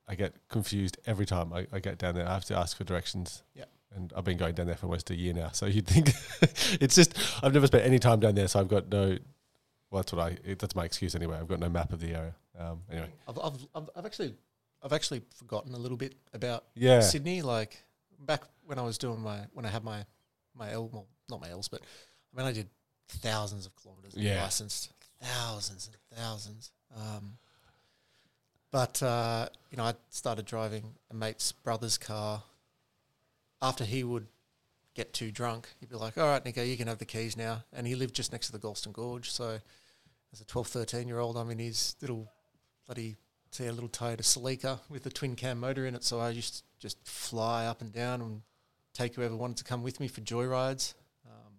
[0.07, 2.27] I get confused every time I, I get down there.
[2.27, 3.43] I have to ask for directions.
[3.53, 3.65] Yeah.
[3.95, 6.11] And I've been going down there for almost a year now, so you'd think
[6.79, 9.17] it's just I've never spent any time down there, so I've got no.
[9.89, 10.37] Well, that's what I.
[10.45, 11.37] That's my excuse anyway.
[11.37, 12.35] I've got no map of the area.
[12.59, 14.35] Um, anyway, I've, I've I've I've actually
[14.83, 17.41] I've actually forgotten a little bit about yeah, Sydney.
[17.41, 17.81] Like
[18.19, 20.05] back when I was doing my when I had my
[20.53, 22.67] my L well not my L's, but I mean I did
[23.07, 24.41] thousands of kilometers Yeah.
[24.41, 24.91] licensed,
[25.21, 26.71] thousands and thousands.
[26.95, 27.37] Um,
[28.71, 32.43] but uh, you know, I started driving a mate's brother's car.
[33.61, 34.27] After he would
[34.95, 37.63] get too drunk, he'd be like, "All right, Niko, you can have the keys now."
[37.73, 39.59] And he lived just next to the Galston Gorge, so
[40.31, 42.31] as a 12, 13 year old, I'm in his little
[42.89, 43.15] bloody
[43.51, 46.03] see a little Toyota Celica with a twin cam motor in it.
[46.03, 48.41] So I used to just fly up and down and
[48.93, 50.95] take whoever wanted to come with me for joyrides.
[51.27, 51.53] Um,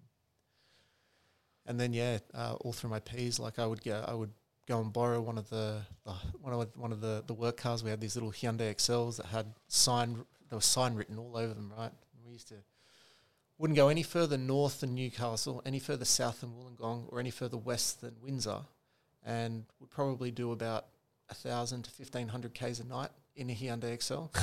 [1.66, 4.32] and then yeah, uh, all through my P's, like I would go, I would
[4.66, 7.84] go and borrow one of the, the one of one of the the work cars.
[7.84, 11.54] We had these little Hyundai Excels that had sign there was sign written all over
[11.54, 11.72] them.
[11.76, 12.56] Right, and we used to
[13.56, 17.58] wouldn't go any further north than Newcastle, any further south than Wollongong, or any further
[17.58, 18.62] west than Windsor,
[19.24, 20.86] and would probably do about
[21.30, 24.30] a thousand to fifteen hundred k's a night in a Hyundai Excel,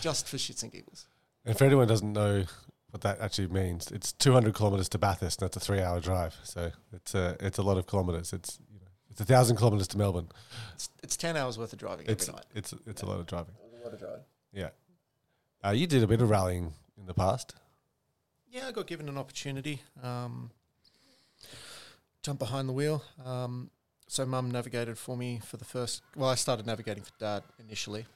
[0.00, 1.06] just for shits and giggles.
[1.44, 2.44] And for anyone who doesn't know
[2.90, 6.34] what that actually means, it's 200 kilometers to Bathurst, and that's a three-hour drive.
[6.42, 8.32] So it's a it's a lot of kilometers.
[8.32, 10.28] It's you know it's a thousand kilometers to Melbourne.
[10.74, 12.46] It's, it's ten hours worth of driving It's every night.
[12.54, 13.54] it's it's a lot of driving.
[13.80, 14.24] A lot of driving.
[14.52, 14.68] Yeah.
[15.64, 17.54] Uh, you did a bit of rallying in the past.
[18.50, 19.82] Yeah, I got given an opportunity.
[20.02, 20.50] Um,
[22.22, 23.02] jump behind the wheel.
[23.24, 23.70] Um,
[24.08, 26.02] so mum navigated for me for the first.
[26.14, 28.06] Well, I started navigating for dad initially,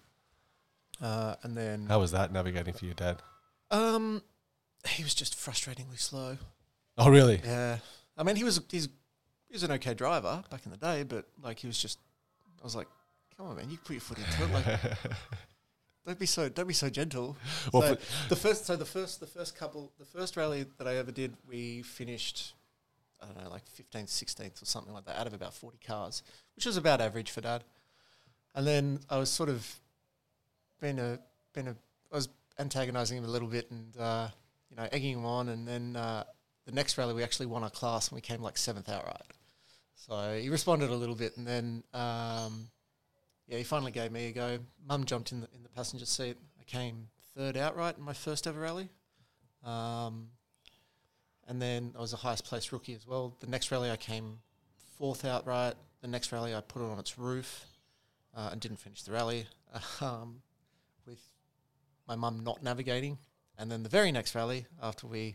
[1.02, 3.22] uh, and then How was that navigating for your dad?
[3.70, 4.22] um,
[4.88, 6.38] he was just frustratingly slow.
[6.96, 7.40] Oh, really?
[7.44, 7.78] Yeah,
[8.16, 8.86] I mean he was he's
[9.48, 11.98] he was an okay driver back in the day, but like he was just.
[12.60, 12.88] I was like,
[13.36, 14.52] come on, man, you put your foot into it.
[14.52, 14.64] Like,
[16.06, 17.36] don't be so don't be so gentle.
[17.72, 17.96] Well, so
[18.28, 21.34] the first, so the first, the first couple, the first rally that I ever did,
[21.48, 22.54] we finished,
[23.22, 26.22] I don't know, like fifteenth, sixteenth, or something like that, out of about forty cars,
[26.56, 27.64] which was about average for dad.
[28.54, 29.66] And then I was sort of
[30.80, 31.18] been a,
[31.52, 31.76] been a,
[32.12, 32.28] I was
[32.58, 34.28] antagonising him a little bit and uh,
[34.70, 36.24] you know egging him on, and then uh,
[36.66, 39.22] the next rally we actually won our class and we came like seventh outright.
[39.94, 42.70] So he responded a little bit, and then um,
[43.46, 44.58] yeah, he finally gave me a go.
[44.88, 46.36] Mum jumped in the in the passenger seat.
[46.58, 48.88] I came third outright in my first ever rally,
[49.64, 50.28] um,
[51.50, 53.34] and then I was the highest placed rookie as well.
[53.40, 54.38] The next rally I came
[54.96, 55.74] fourth outright.
[56.00, 57.66] The next rally I put it on its roof
[58.36, 59.46] uh, and didn't finish the rally
[60.00, 60.42] um,
[61.06, 61.18] with
[62.06, 63.18] my mum not navigating.
[63.58, 65.34] And then the very next rally after we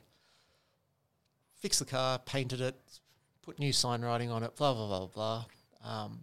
[1.60, 2.76] fixed the car, painted it,
[3.42, 5.46] put new sign writing on it, blah blah blah blah.
[5.84, 6.22] Um,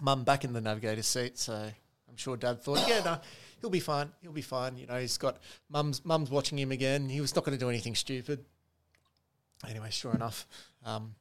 [0.00, 3.20] mum back in the navigator's seat, so I'm sure dad thought, yeah, no,
[3.60, 4.10] he'll be fine.
[4.20, 4.76] He'll be fine.
[4.76, 5.38] You know, he's got
[5.70, 7.08] mum's mum's watching him again.
[7.08, 8.44] He was not going to do anything stupid.
[9.68, 10.46] Anyway, sure enough,
[10.84, 11.14] um,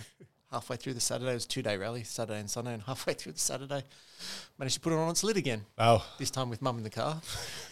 [0.52, 3.32] halfway through the Saturday, it was two day rally, Saturday and Sunday, and halfway through
[3.32, 3.82] the Saturday,
[4.58, 5.64] managed to put it on its lid again.
[5.78, 7.20] Oh, This time with mum in the car.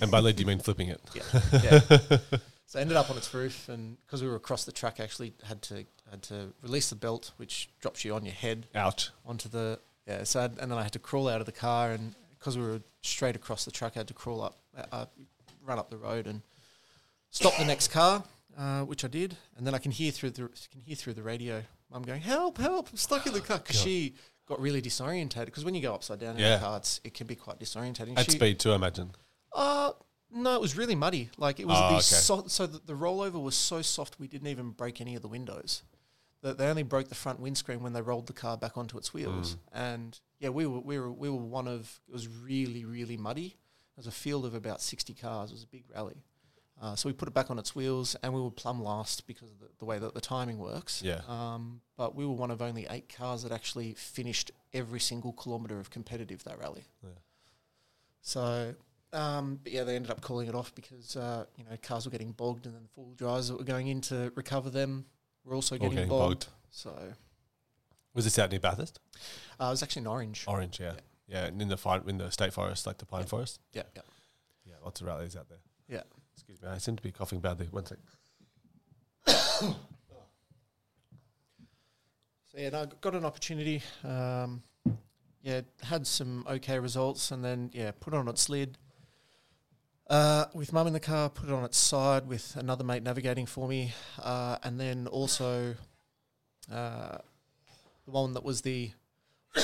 [0.00, 1.00] and by lid do you mean flipping it?
[1.14, 1.22] Yeah,
[1.62, 2.18] yeah.
[2.66, 5.62] so ended up on its roof, and because we were across the track, actually had
[5.62, 9.10] to had to release the belt, which drops you on your head Out.
[9.26, 10.24] onto the yeah.
[10.24, 12.64] So I'd, and then I had to crawl out of the car, and because we
[12.64, 14.56] were straight across the track, I had to crawl up,
[14.92, 15.06] uh,
[15.64, 16.42] run up the road, and
[17.30, 18.22] stop the next car,
[18.56, 19.36] uh, which I did.
[19.56, 22.58] And then I can hear through the can hear through the radio, Mum going, "Help!
[22.58, 22.90] Help!
[22.90, 23.84] I'm stuck in the car." Because God.
[23.84, 24.14] she
[24.46, 25.46] got really disorientated.
[25.46, 26.56] Because when you go upside down in Yeah.
[26.56, 28.18] the car, it's, it can be quite disorientating.
[28.18, 29.12] At She- speed too, I imagine.
[29.52, 29.92] uh
[30.36, 31.30] no, it was really muddy.
[31.38, 32.00] Like it was Oh, the okay.
[32.02, 35.28] so, so the, the rollover was so soft we didn't even break any of the
[35.28, 35.82] windows.
[36.42, 39.14] That they only broke the front windscreen when they rolled the car back onto its
[39.14, 39.56] wheels.
[39.72, 43.46] And yeah, we were we were we were one of it was really really muddy.
[43.46, 45.50] It was a field of about sixty cars.
[45.50, 46.24] It was a big rally.
[46.84, 49.48] Uh, so we put it back on its wheels, and we were plumb last because
[49.50, 51.00] of the, the way that the timing works.
[51.02, 51.20] Yeah.
[51.26, 55.80] Um, but we were one of only eight cars that actually finished every single kilometre
[55.80, 56.84] of competitive that rally.
[57.02, 57.08] Yeah.
[58.20, 58.74] So,
[59.14, 62.10] um, but yeah, they ended up calling it off because uh, you know cars were
[62.10, 65.06] getting bogged, and then the full drivers that were going in to recover them
[65.44, 66.40] were also getting, getting bogged.
[66.40, 66.46] bogged.
[66.70, 66.94] So
[68.12, 69.00] Was this out near Bathurst?
[69.58, 70.44] uh, it was actually in Orange.
[70.46, 70.92] Orange, yeah.
[71.28, 73.26] Yeah, and in the fi- in the state forest, like the pine Yeah.
[73.26, 73.60] forest.
[73.72, 74.02] Yeah, yeah.
[74.66, 75.60] Yeah, lots of rallies out there.
[75.88, 76.02] Yeah.
[76.46, 77.68] Excuse me, I seem to be coughing badly.
[77.70, 77.98] One sec.
[82.54, 83.82] So yeah, no, I got an opportunity.
[84.04, 84.62] Um,
[85.42, 88.78] yeah, had some okay results, and then yeah, put it on its lid.
[90.08, 93.46] Uh, with mum in the car, put it on its side with another mate navigating
[93.46, 95.74] for me, uh, and then also
[96.70, 97.16] uh,
[98.04, 98.92] the one that was the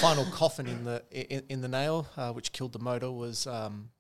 [0.01, 3.91] final coffin in the in, in the nail, uh, which killed the motor, was um,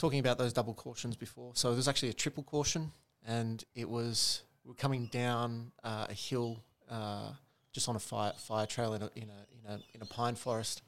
[0.00, 1.52] talking about those double cautions before.
[1.54, 2.90] So there's actually a triple caution,
[3.26, 7.32] and it was we we're coming down uh, a hill uh,
[7.72, 10.34] just on a fire fire trail in a in a in a in a pine
[10.34, 10.82] forest,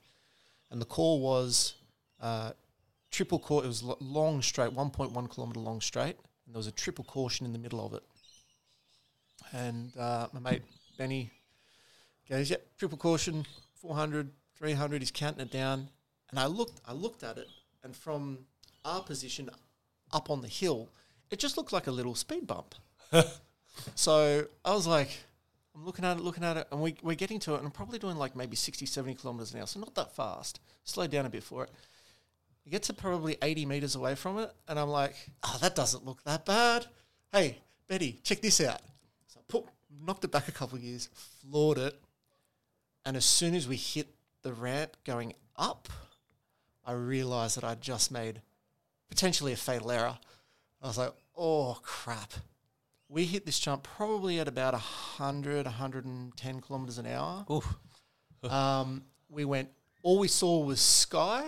[0.70, 1.74] and the call was
[2.20, 2.52] uh,
[3.10, 3.66] triple caution.
[3.66, 6.72] It was lo- long straight, one point one kilometer long straight, and there was a
[6.72, 8.02] triple caution in the middle of it.
[9.52, 10.62] And uh, my mate
[10.96, 11.30] Benny
[12.30, 13.44] goes, "Yep, triple caution,
[13.74, 15.90] 400, 300." He's counting it down,
[16.30, 17.48] and I looked I looked at it,
[17.84, 18.38] and from
[18.84, 19.50] our position
[20.12, 20.88] up on the hill,
[21.30, 22.74] it just looked like a little speed bump.
[23.94, 25.10] so I was like,
[25.74, 27.72] I'm looking at it, looking at it, and we, we're getting to it, and I'm
[27.72, 30.60] probably doing like maybe 60, 70 kilometers an hour, so not that fast.
[30.84, 31.70] Slow down a bit for it.
[32.64, 36.04] We get to probably 80 meters away from it, and I'm like, oh, that doesn't
[36.04, 36.86] look that bad.
[37.32, 38.80] Hey, Betty, check this out.
[39.28, 39.64] So I put,
[40.06, 41.98] knocked it back a couple of years, floored it,
[43.04, 44.08] and as soon as we hit
[44.42, 45.88] the ramp going up,
[46.84, 48.42] I realized that I'd just made
[49.12, 50.18] potentially a fatal error.
[50.80, 52.32] I was like, oh crap.
[53.10, 57.44] We hit this jump probably at about 100, 110 kilometers an hour.
[57.50, 57.76] Oof.
[58.50, 59.68] um, we went,
[60.02, 61.44] all we saw was sky,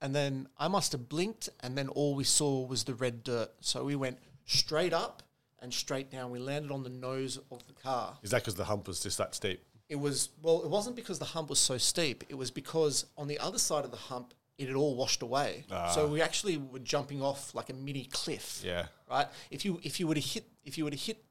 [0.00, 3.50] and then I must have blinked, and then all we saw was the red dirt.
[3.60, 5.22] So we went straight up
[5.60, 6.30] and straight down.
[6.30, 8.16] We landed on the nose of the car.
[8.22, 9.62] Is that because the hump was just that steep?
[9.90, 12.24] It was, well, it wasn't because the hump was so steep.
[12.30, 15.64] It was because on the other side of the hump, it had all washed away.
[15.94, 18.86] So we actually were jumping off like a mini cliff Yeah.
[19.10, 19.26] right?
[19.50, 21.22] If you if you were to hit if you were to hit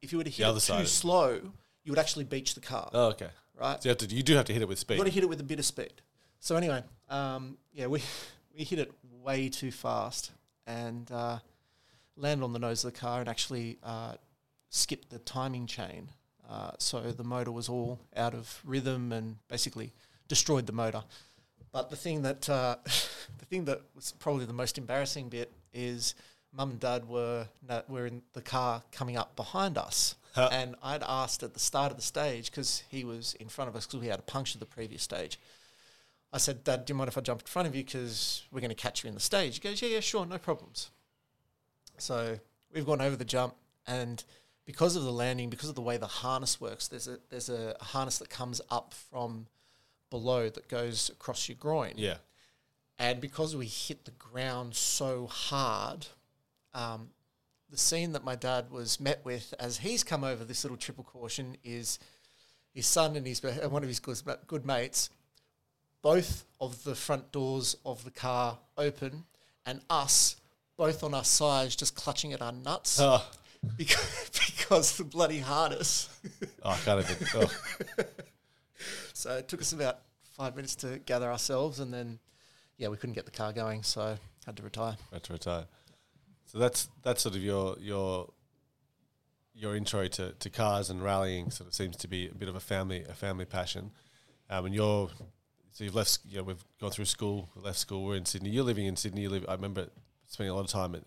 [0.00, 0.80] if you were to hit it side.
[0.80, 1.40] too slow,
[1.84, 3.28] you would actually beach the car, Oh, okay.
[3.54, 3.80] right?
[3.80, 4.94] So you have to, you do have to hit it with speed.
[4.94, 5.92] You've got to hit it with a bit of speed.
[6.40, 8.02] So anyway, um, yeah, we
[8.56, 8.92] we hit it
[9.22, 10.32] way too fast
[10.66, 11.38] and uh,
[12.16, 14.14] landed on the nose of the car and actually uh,
[14.70, 16.08] skipped the timing chain.
[16.50, 19.92] Uh, so the motor was all out of rhythm and basically
[20.28, 21.02] destroyed the motor.
[21.72, 26.14] But the thing that uh, the thing that was probably the most embarrassing bit is
[26.52, 27.48] mum and dad were
[27.88, 30.48] were in the car coming up behind us, Huh.
[30.50, 33.76] and I'd asked at the start of the stage because he was in front of
[33.76, 35.38] us because we had a puncture the previous stage.
[36.32, 38.60] I said, Dad, do you mind if I jump in front of you because we're
[38.60, 39.56] going to catch you in the stage?
[39.56, 40.90] He goes, Yeah, yeah, sure, no problems.
[41.98, 42.38] So
[42.72, 43.54] we've gone over the jump,
[43.86, 44.24] and
[44.64, 47.76] because of the landing, because of the way the harness works, there's a there's a
[47.80, 49.46] harness that comes up from
[50.12, 51.94] below that goes across your groin.
[51.96, 52.18] yeah.
[52.98, 56.06] And because we hit the ground so hard,
[56.74, 57.08] um,
[57.68, 61.02] the scene that my dad was met with as he's come over this little triple
[61.02, 61.98] caution is
[62.72, 65.10] his son and his and one of his good, good mates,
[66.02, 69.24] both of the front doors of the car open,
[69.66, 70.36] and us
[70.76, 73.24] both on our sides just clutching at our nuts Oh,
[73.76, 76.08] because, because the bloody harness.
[76.62, 77.26] oh I can't even.
[77.34, 77.50] Oh.
[79.22, 80.00] So it took us about
[80.36, 82.18] five minutes to gather ourselves, and then,
[82.76, 84.96] yeah, we couldn't get the car going, so had to retire.
[85.12, 85.66] Had to retire.
[86.46, 88.32] So that's that's sort of your your
[89.54, 91.52] your intro to, to cars and rallying.
[91.52, 93.92] Sort of seems to be a bit of a family a family passion.
[94.50, 95.08] Um, and you're
[95.70, 96.18] so you've left.
[96.28, 98.04] You know, we've gone through school, left school.
[98.04, 98.50] We're in Sydney.
[98.50, 99.22] You're living in Sydney.
[99.22, 99.46] You live.
[99.48, 99.86] I remember
[100.26, 101.04] spending a lot of time at,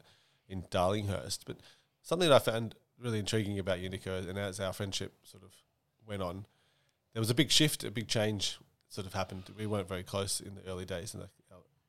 [0.48, 1.40] in Darlinghurst.
[1.46, 1.58] But
[2.02, 5.52] something that I found really intriguing about you, Niko, and as our friendship sort of
[6.08, 6.46] went on,
[7.16, 9.46] there was a big shift, a big change sort of happened.
[9.58, 11.30] We weren't very close in the early days, in the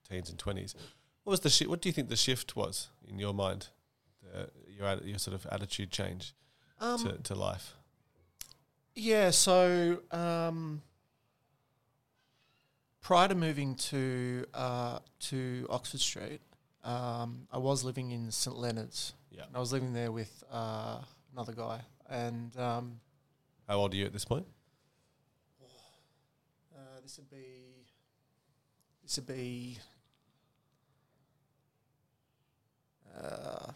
[0.08, 0.76] teens and twenties.
[1.24, 3.66] What was the shi What do you think the shift was in your mind?
[4.22, 6.32] The, your your sort of attitude change
[6.78, 7.74] Um, to, to life.
[8.94, 10.82] Yeah, so um,
[13.00, 16.40] prior to moving to uh, to Oxford Street,
[16.84, 19.12] um, I was living in St Leonard's.
[19.30, 19.46] Yeah.
[19.52, 21.00] I was living there with uh,
[21.32, 23.00] another guy, and um,
[23.66, 24.46] How old are you at this point?
[27.06, 27.86] This would be
[29.04, 29.78] this would be
[33.16, 33.70] uh,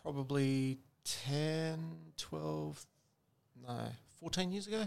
[0.00, 2.86] probably 10, 12,
[3.66, 3.74] no,
[4.20, 4.84] 14 years ago.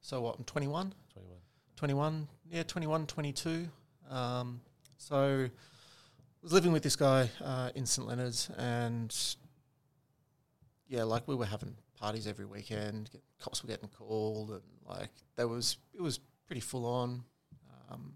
[0.00, 0.92] So what, I'm 21?
[1.12, 1.38] Twenty-one.
[1.76, 3.68] 21, yeah, 21, 22.
[4.10, 4.60] Um,
[4.96, 5.50] so I
[6.42, 9.16] was living with this guy uh, in St Leonard's, and
[10.88, 13.10] yeah, like we were having parties every weekend.
[13.40, 16.18] Cops were getting called, and like there was it was
[16.52, 17.24] pretty full on.
[17.90, 18.12] Um,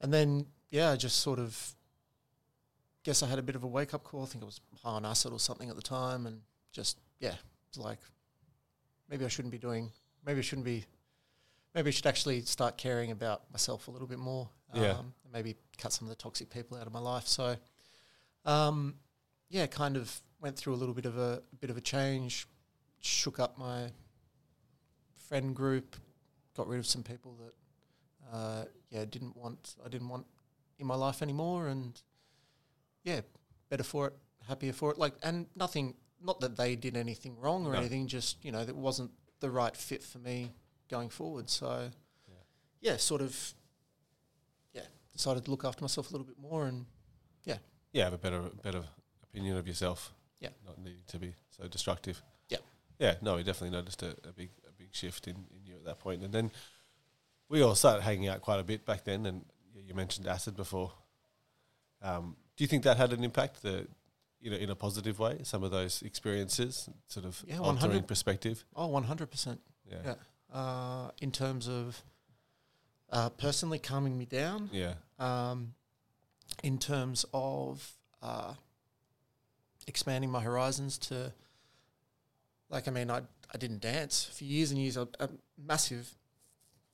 [0.00, 1.74] and then yeah, I just sort of
[3.02, 4.22] guess I had a bit of a wake up call.
[4.22, 6.40] I think it was high on acid or something at the time, and
[6.72, 7.34] just yeah,
[7.68, 7.98] it's like
[9.10, 9.92] maybe I shouldn't be doing.
[10.24, 10.86] Maybe I shouldn't be
[11.74, 14.48] maybe I should actually start caring about myself a little bit more.
[14.72, 14.92] Yeah.
[14.92, 17.26] Um, maybe cut some of the toxic people out of my life.
[17.26, 17.56] So,
[18.46, 18.94] um,
[19.50, 22.46] yeah, kind of went through a little bit of a, a bit of a change,
[23.02, 23.90] shook up my
[25.28, 25.96] friend group,
[26.56, 30.26] got rid of some people that, uh, yeah, didn't want I didn't want
[30.78, 32.00] in my life anymore, and
[33.04, 33.20] yeah,
[33.68, 34.14] better for it,
[34.48, 34.98] happier for it.
[34.98, 37.78] Like, and nothing, not that they did anything wrong or No.
[37.78, 40.52] anything, just you know, that wasn't the right fit for me
[40.88, 41.50] going forward.
[41.50, 41.90] So,
[42.80, 43.54] yeah, sort of,
[44.72, 46.86] yeah, decided to look after myself a little bit more, and
[47.44, 47.58] Yeah,
[47.92, 48.84] yeah, have a better better
[49.22, 50.12] opinion of yourself.
[50.40, 50.50] Yeah.
[50.66, 52.22] Not needing to be so destructive.
[52.48, 52.58] Yeah.
[52.98, 55.98] Yeah, no, we definitely noticed a, a big a big shift in, in at that
[56.00, 56.22] point.
[56.22, 56.50] And then
[57.48, 59.44] we all started hanging out quite a bit back then and
[59.74, 60.92] you- mentioned acid before.
[62.02, 63.86] Um, do you think that had an impact the
[64.40, 68.06] you know, in a positive way, some of those experiences sort of Yeah, altering 100.
[68.08, 68.64] perspective?
[68.76, 69.60] oh, one hundred percent.
[69.90, 69.98] Yeah.
[70.04, 70.14] Yeah.
[70.52, 72.02] Uh, in terms of
[73.10, 74.94] uh, personally calming me down, Yeah.
[75.18, 75.74] um,
[76.62, 78.54] in terms of uh,
[79.86, 81.32] expanding my horizons to,
[82.74, 84.96] like, I mean, I I didn't dance for years and years.
[84.96, 86.12] A, a massive,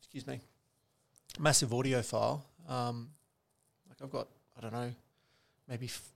[0.00, 0.40] excuse me,
[1.38, 2.42] massive audiophile.
[2.68, 3.10] Um,
[3.88, 4.92] like I've got, I don't know,
[5.66, 6.12] maybe f-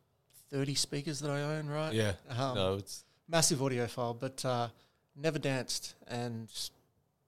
[0.51, 1.93] thirty speakers that I own, right?
[1.95, 2.13] Yeah.
[2.29, 4.69] Um, no, it's massive audiophile, but uh,
[5.17, 6.49] never danced and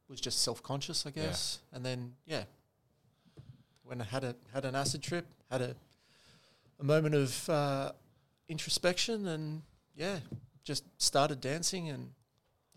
[0.09, 1.23] was just self conscious, I Yeah.
[1.27, 1.59] guess.
[1.73, 2.45] And then yeah,
[3.83, 5.75] when I had a had an acid trip, had a
[6.79, 7.93] a moment of uh,
[8.49, 9.63] introspection, and
[9.97, 10.19] yeah,
[10.65, 12.11] just started dancing and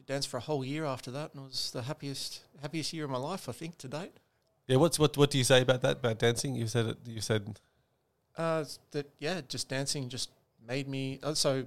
[0.09, 3.11] danced for a whole year after that, and it was the happiest happiest year of
[3.11, 4.15] my life, I think, to date.
[4.67, 4.77] yeah.
[4.77, 5.15] What's what?
[5.17, 5.95] What do you say about that?
[6.03, 6.55] About dancing?
[6.55, 6.97] You said it.
[7.05, 7.43] You said
[8.37, 10.29] Uh, that yeah, just dancing just
[10.73, 11.19] made me.
[11.23, 11.63] Uh, so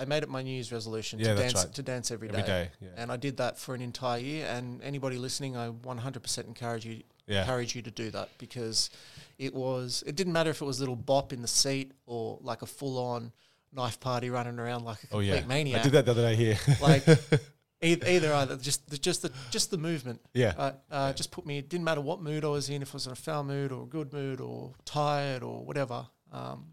[0.00, 1.72] I made it my New Year's resolution Yeah, to dance right.
[1.78, 2.38] to dance every day.
[2.38, 2.64] every day.
[2.80, 2.88] Yeah.
[3.00, 4.46] and I did that for an entire year.
[4.56, 7.40] And anybody listening, I 100% encourage you Yeah.
[7.42, 8.90] encourage you to do that because
[9.38, 12.38] it was it didn't matter if it was a little bop in the seat or
[12.50, 13.32] like a full on
[13.72, 15.46] knife party running around like a Oh complete yeah.
[15.46, 15.80] maniac.
[15.80, 16.58] I did that the other day here.
[16.80, 17.04] Like
[17.84, 20.20] either, either either just the, just the just the movement.
[20.32, 20.54] yeah.
[20.56, 21.58] Uh, uh, Just put me.
[21.58, 23.70] It didn't matter what mood I was in, if I was in a foul mood
[23.72, 26.06] or a good mood or tired or whatever.
[26.32, 26.66] Um,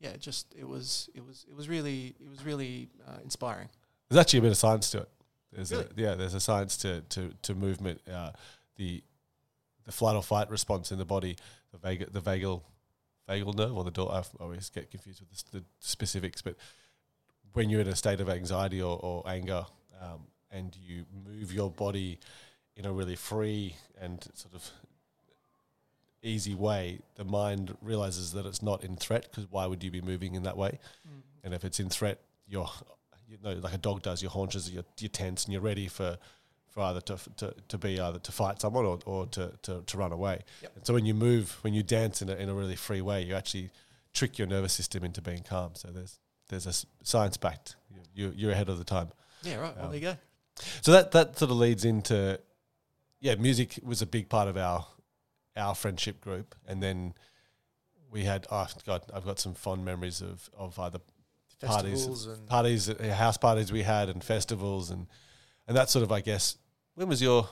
[0.00, 3.68] yeah, just it was it was it was really it was really uh, inspiring.
[4.08, 5.08] There's actually a bit of science to it.
[5.52, 5.84] There's Really?
[5.84, 8.00] a, yeah, there's a science to to, to movement.
[8.10, 8.30] Uh,
[8.76, 9.02] the
[9.86, 11.36] the flight or fight response in the body,
[11.72, 12.62] the vagal the vagal
[13.28, 14.12] vagal nerve or the door.
[14.12, 16.56] I always get confused with the, the specifics, but
[17.54, 19.64] when you're in a state of anxiety or, or anger,
[20.00, 22.18] um, and you move your body
[22.76, 24.70] in a really free and sort of
[26.22, 30.00] easy way, the mind realizes that it's not in threat because why would you be
[30.00, 30.78] moving in that way?
[31.44, 32.68] And if it's in threat, you're,
[33.28, 36.18] you know, like a dog does, your haunches, you're, you're tense and you're ready for,
[36.70, 39.96] for either to, to, to be either to fight someone or, or to, to, to
[39.96, 40.40] run away.
[40.62, 40.72] Yep.
[40.76, 43.22] And so when you move, when you dance in a, in a really free way,
[43.22, 43.70] you actually
[44.12, 45.70] trick your nervous system into being calm.
[45.74, 46.18] So there's,
[46.48, 47.76] there's a science backed,
[48.14, 49.08] you, you're ahead of the time.
[49.44, 49.76] Yeah, right.
[49.76, 50.16] Well, Um, there you go.
[50.80, 52.40] So that, that sort of leads into,
[53.20, 54.86] yeah, music was a big part of our,
[55.56, 56.54] our friendship group.
[56.66, 57.14] And then
[58.10, 61.00] we had oh god, I've got some fond memories of of either
[61.60, 65.06] parties, Festivals parties, uh, house parties we had, and festivals, and
[65.66, 66.56] and that sort of I guess.
[66.94, 67.48] When was your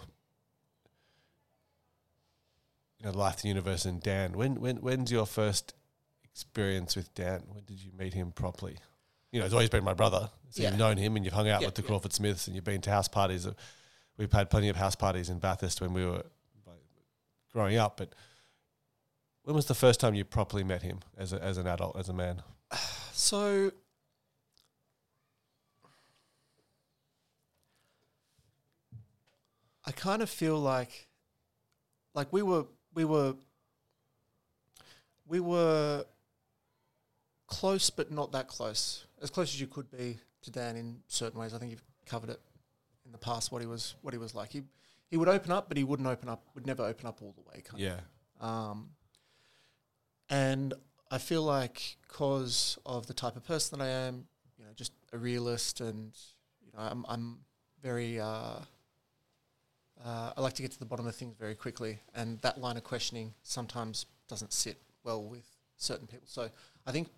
[2.98, 4.32] you know life, the universe, and Dan?
[4.32, 5.74] When when when's your first
[6.24, 7.42] experience with Dan?
[7.48, 8.78] When did you meet him properly?
[9.32, 10.30] You know, he's always been my brother.
[10.50, 10.70] So Yeah.
[10.70, 11.88] you've known him, and you've hung out Yeah, with the yeah.
[11.88, 13.46] Crawford Smiths, and you've been to house parties.
[14.16, 16.24] We've had plenty of house parties in Bathurst when we were
[17.52, 18.14] growing up, but.
[19.42, 22.08] When was the first time you properly met him as a, as an adult, as
[22.08, 22.42] a man?
[23.12, 23.72] So
[29.86, 31.08] I kind of feel like
[32.14, 33.34] like we were we were
[35.26, 36.04] we were
[37.46, 39.05] close but not that close.
[39.22, 41.54] As close as you could be to Dan in certain ways.
[41.54, 42.40] I think you've covered it
[43.04, 44.52] in the past what he was what he was like.
[44.52, 44.62] He
[45.08, 47.42] he would open up but he wouldn't open up would never open up all the
[47.42, 48.00] way kind of Yeah,
[48.40, 48.90] um,
[50.28, 50.74] and
[51.10, 54.26] I feel like because of the type of person that I am,
[54.58, 56.12] you know, just a realist, and
[56.64, 57.38] you know, I'm I'm
[57.82, 58.58] very uh,
[60.04, 62.76] uh, I like to get to the bottom of things very quickly, and that line
[62.76, 65.46] of questioning sometimes doesn't sit well with
[65.76, 66.26] certain people.
[66.26, 66.50] So
[66.86, 67.08] I think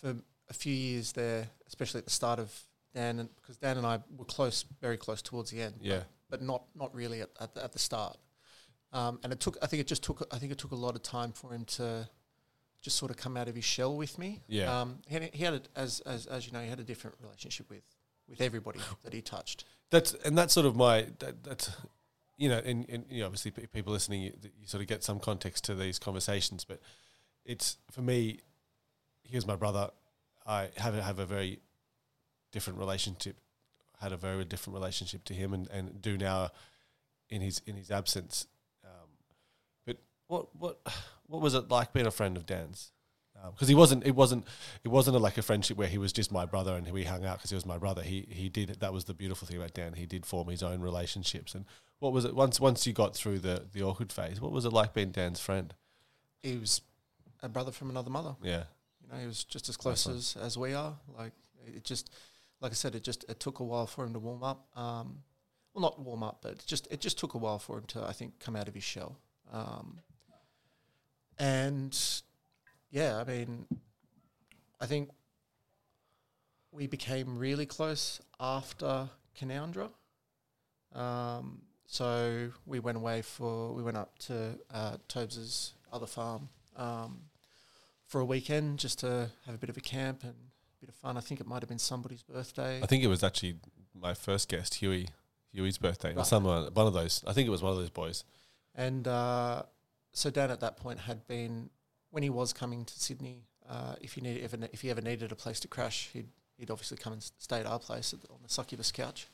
[0.00, 0.14] for
[0.48, 2.52] a few years there, especially at the start of
[2.94, 6.42] Dan, and because Dan and I were close, very close towards the end, yeah, but
[6.42, 8.16] not not really at, at, the, at the start.
[8.92, 10.94] Um, and it took, I think it just took, I think it took a lot
[10.94, 12.06] of time for him to
[12.82, 14.42] just sort of come out of his shell with me.
[14.48, 14.80] Yeah.
[14.80, 17.16] Um, he had, he had a, as, as, as you know, he had a different
[17.22, 17.84] relationship with,
[18.28, 19.64] with everybody that he touched.
[19.90, 21.70] That's and that's sort of my that, that's
[22.36, 25.02] you know, and, and you know, obviously pe- people listening, you, you sort of get
[25.02, 26.80] some context to these conversations, but
[27.46, 28.40] it's for me.
[29.22, 29.88] He was my brother.
[30.46, 31.60] I have a, have a very
[32.50, 33.36] different relationship.
[34.00, 36.50] Had a very different relationship to him, and, and do now
[37.28, 38.46] in his in his absence.
[38.84, 39.08] Um,
[39.86, 40.80] but what what
[41.26, 42.92] what was it like being a friend of Dan's?
[43.50, 44.46] Because he wasn't, it wasn't,
[44.84, 47.24] it wasn't a, like a friendship where he was just my brother and we hung
[47.24, 48.02] out because he was my brother.
[48.02, 49.94] He he did that was the beautiful thing about Dan.
[49.94, 51.54] He did form his own relationships.
[51.54, 51.64] And
[51.98, 54.40] what was it once once you got through the the awkward phase?
[54.40, 55.74] What was it like being Dan's friend?
[56.42, 56.82] He was
[57.42, 58.36] a brother from another mother.
[58.42, 58.64] Yeah,
[59.12, 60.94] know, he was just as close as, as we are.
[61.16, 61.32] Like
[61.66, 62.12] it just,
[62.60, 64.66] like I said, it just it took a while for him to warm up.
[64.76, 65.18] Um,
[65.74, 68.04] well, not warm up, but it just it just took a while for him to,
[68.04, 69.18] I think, come out of his shell.
[69.52, 70.00] Um,
[71.38, 71.98] and
[72.90, 73.66] yeah, I mean,
[74.80, 75.10] I think
[76.70, 79.08] we became really close after
[79.38, 79.90] Canowindra.
[80.94, 87.18] Um, so we went away for we went up to uh, Tobes's other farm um,
[88.12, 90.94] for a weekend just to have a bit of a camp and a bit of
[90.94, 91.16] fun.
[91.16, 92.78] I think it might have been somebody's birthday.
[92.82, 93.54] I think it was actually
[93.94, 95.08] my first guest, Huey,
[95.50, 96.26] Huey's birthday or Right.
[96.26, 97.24] someone one of those.
[97.26, 98.24] I think it was one of those boys.
[98.74, 99.62] And uh,
[100.12, 101.70] so Dan at that point had been
[102.10, 103.44] when he was coming to Sydney.
[103.66, 106.70] Uh, if he needed, if, if he ever needed a place to crash, he'd he'd
[106.70, 109.26] obviously come and stay at our place at the, on the succubus couch.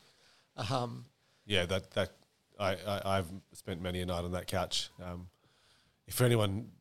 [0.55, 1.03] Um,
[1.45, 2.11] Yeah, that that
[2.57, 4.89] I, I I've spent many a night on that couch.
[5.03, 5.27] Um,
[6.07, 6.71] if for anyone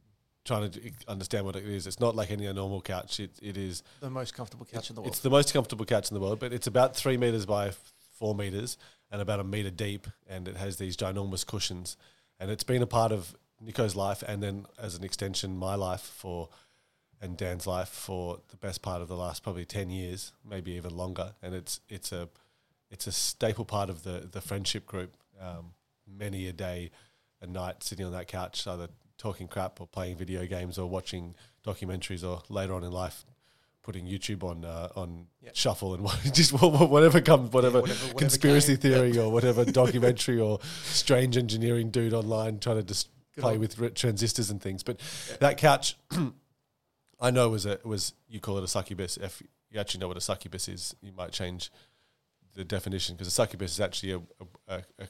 [0.49, 3.21] trying to understand what it is, it's not like any normal couch.
[3.21, 5.13] It it is the most comfortable couch in the world.
[5.13, 7.73] It's the most comfortable couch in the world, but it's about three meters by
[8.19, 8.77] four meters
[9.13, 11.97] and about a meter deep, and it has these ginormous cushions.
[12.41, 16.01] And it's been a part of Nico's life, and then as an extension, my life
[16.03, 16.49] for
[17.21, 20.97] and Dan's life for the best part of the last probably ten years, maybe even
[20.97, 21.35] longer.
[21.43, 22.29] And it's it's a
[22.91, 25.17] it's a staple part of the the friendship group.
[25.41, 25.75] Um,
[26.07, 26.91] many a day,
[27.43, 28.89] a night sitting on that couch, either
[29.19, 31.35] talking crap or playing video games or watching
[31.67, 33.27] documentaries, or later on in life
[33.83, 35.57] putting YouTube on uh, on Yep.
[35.57, 38.93] shuffle and what- just wha- wha- whatever comes, whatever, whatever- whatever conspiracy game.
[38.93, 43.61] theory or whatever documentary or strange engineering dude online trying to just Good play on.
[43.61, 44.83] with transistors and things.
[44.83, 45.01] But
[45.41, 45.97] that couch,
[47.21, 49.17] I know was a was you call it a succubus.
[49.17, 51.71] If you actually know what a succubus is, you might change
[52.55, 54.19] the definition because a succubus is actually a,
[54.69, 55.09] a, a,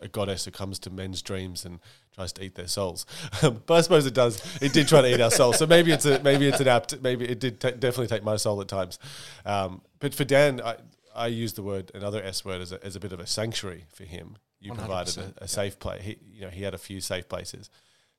[0.00, 1.78] a goddess who comes to men's dreams and
[2.14, 3.06] tries to eat their souls.
[3.42, 4.42] but I suppose it does.
[4.60, 5.58] It did try to eat our souls.
[5.58, 7.00] So maybe it's a maybe it's an apt.
[7.00, 8.98] Maybe it did ta definitely take my soul at times.
[9.44, 10.76] Um, but for Dan, I
[11.14, 13.84] I use the word another S word as a, as a bit of a sanctuary
[13.92, 14.36] for him.
[14.60, 15.46] You provided 100%, a, a yeah.
[15.46, 16.02] safe place.
[16.02, 17.70] He you know he had a few safe places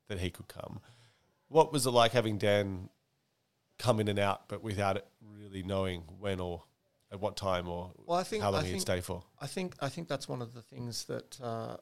[0.08, 0.80] that he could come.
[1.48, 2.88] What was it like having Dan
[3.78, 6.62] come in and out, but without it really knowing when or
[7.12, 9.22] at what time or well, I think how long I he'd stay for?
[9.40, 11.76] I think I think that's one of the things that uh,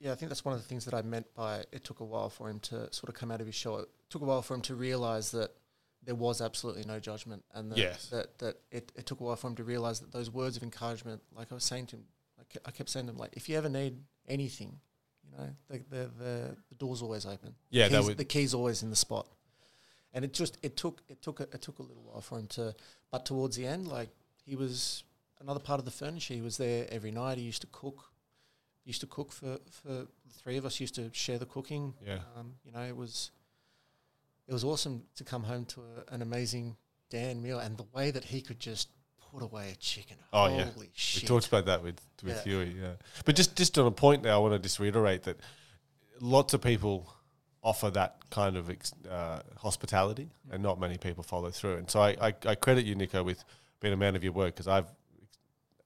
[0.00, 2.04] yeah, I think that's one of the things that I meant by it took a
[2.04, 3.78] while for him to sort of come out of his shell.
[3.78, 5.50] It took a while for him to realize that
[6.04, 8.06] there was absolutely no judgment, and that Yes.
[8.10, 10.62] that, that it, it took a while for him to realize that those words of
[10.62, 12.04] encouragement, like I was saying to him,
[12.38, 14.78] I ke- I kept saying to him, like if you ever need anything,
[15.24, 17.56] you know, the the the, the door's always open.
[17.70, 19.26] Yeah, keys, that would the key's always in the spot.
[20.14, 22.46] and it just it took it took a, it took a little while for him
[22.46, 22.74] to,
[23.10, 24.10] but towards the end, like
[24.48, 25.04] he was
[25.40, 26.34] another part of the furniture.
[26.34, 27.38] He was there every night.
[27.38, 28.10] He used to cook,
[28.84, 30.08] used to cook for for the
[30.42, 30.80] three of us.
[30.80, 31.94] Used to share the cooking.
[32.06, 32.18] Yeah.
[32.36, 33.30] Um, you know, it was
[34.46, 36.76] it was awesome to come home to a, an amazing
[37.10, 38.88] Dan meal, and the way that he could just
[39.30, 40.16] put away a chicken.
[40.32, 40.64] Oh, Holy yeah.
[40.94, 41.22] shit!
[41.22, 42.42] We talked about that with with Yeah.
[42.44, 42.92] Huey, yeah.
[43.24, 45.36] But just just on a point there, I want to just reiterate that
[46.20, 47.12] lots of people
[47.62, 51.76] offer that kind of ex, uh, hospitality, and not many people follow through.
[51.76, 53.44] And so I, I, I credit you, Niko, with
[53.80, 54.90] being a man of your word because I've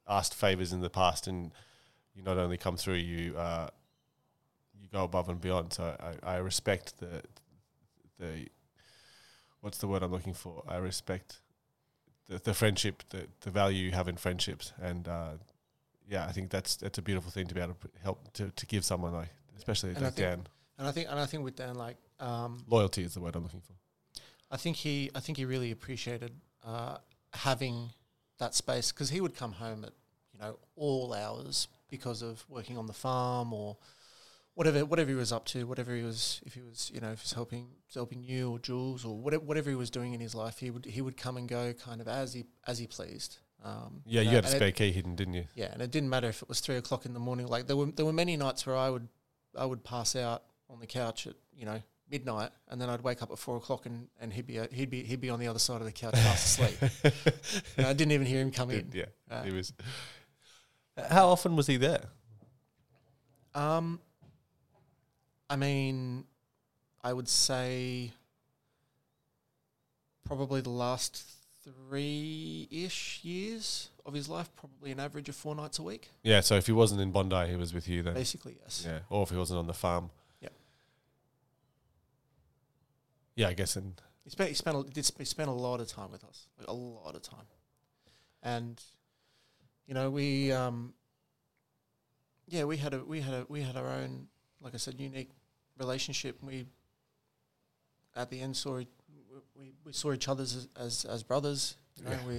[0.09, 1.53] asked favors in the past, and
[2.15, 3.69] you not only come through, you uh,
[4.81, 5.73] you go above and beyond.
[5.73, 7.23] So I, I respect the
[8.19, 8.49] the
[9.61, 10.63] what's the word I'm looking for?
[10.69, 11.41] I respect
[12.29, 15.33] the, the friendship, the, the value you have in friendships, and uh,
[16.09, 18.67] yeah, I think that's that's a beautiful thing to be able to help to, to
[18.67, 20.47] give someone like, especially And like Dan.
[20.79, 23.43] And I think and I think with Dan, like um, Loyalty is the word I'm
[23.43, 23.75] looking for.
[24.51, 26.33] I think he I think he really appreciated
[26.65, 26.99] uh,
[27.35, 27.91] having
[28.39, 29.93] that space because he would come home at
[30.33, 33.77] you know all hours because of working on the farm or
[34.55, 37.21] whatever whatever he was up to, whatever he was if he was you know if
[37.21, 40.35] he was helping helping you or Jules or whatever whatever he was doing in his
[40.35, 43.39] life, he would he would come and go kind of as he as he pleased.
[43.65, 45.45] Um, Yeah, you know, had a and it- spare key hidden, didn't you?
[45.55, 47.47] yeah, and it didn't matter if it was three o'clock in the morning.
[47.47, 49.09] Like there were there were many nights where I would
[49.57, 51.81] I would pass out on the couch at you know
[52.13, 54.91] midnight, and then I'd wake up at four o'clock, and, and he'd be uh, he'd
[54.91, 57.15] be he'd be on the other side of the couch fast asleep.
[57.77, 58.91] And I didn't even hear him come in.
[58.93, 59.73] yeah, Uh, he was.
[61.11, 62.05] How often was he there?
[63.55, 63.99] Um,
[65.51, 66.25] I mean,
[67.03, 68.13] I would say
[70.25, 71.25] probably the last
[71.65, 76.11] three ish years of his life, probably an average of four nights a week.
[76.23, 78.15] Yeah, so if he wasn't in Bondi, he was with you then.
[78.15, 78.85] Basically, yes.
[78.87, 80.11] Yeah, or if he wasn't on the farm.
[83.37, 83.49] Yeah.
[83.49, 83.77] I guess.
[83.77, 86.25] And He spent he spent a, did sp- he spent a lot of time with
[86.25, 87.47] us, like a lot of time,
[88.43, 88.81] and
[89.87, 90.95] you know we um
[92.49, 94.29] yeah we had a we had a we had our own
[94.61, 95.31] like I said unique
[95.79, 96.39] relationship.
[96.43, 96.67] We
[98.15, 98.87] at the end saw e-
[99.59, 101.77] we we saw each other as as, as brothers.
[101.97, 102.27] You know Yeah.
[102.27, 102.35] we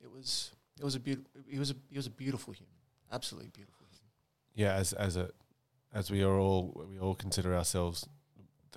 [0.00, 2.74] it was it was a beautiful he was a he was a beautiful human,
[3.10, 4.10] absolutely beautiful human.
[4.54, 5.30] yeah, as as a
[5.94, 8.06] as we are all we all consider ourselves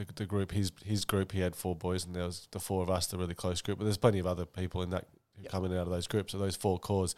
[0.07, 0.51] the the group.
[0.51, 3.17] His his group, he had four boys, and there was the four of us, the
[3.17, 3.77] really close group.
[3.77, 5.07] But there's plenty of other people in that
[5.41, 5.51] Yep.
[5.51, 6.33] come in and out of those groups.
[6.33, 7.15] So those four cores,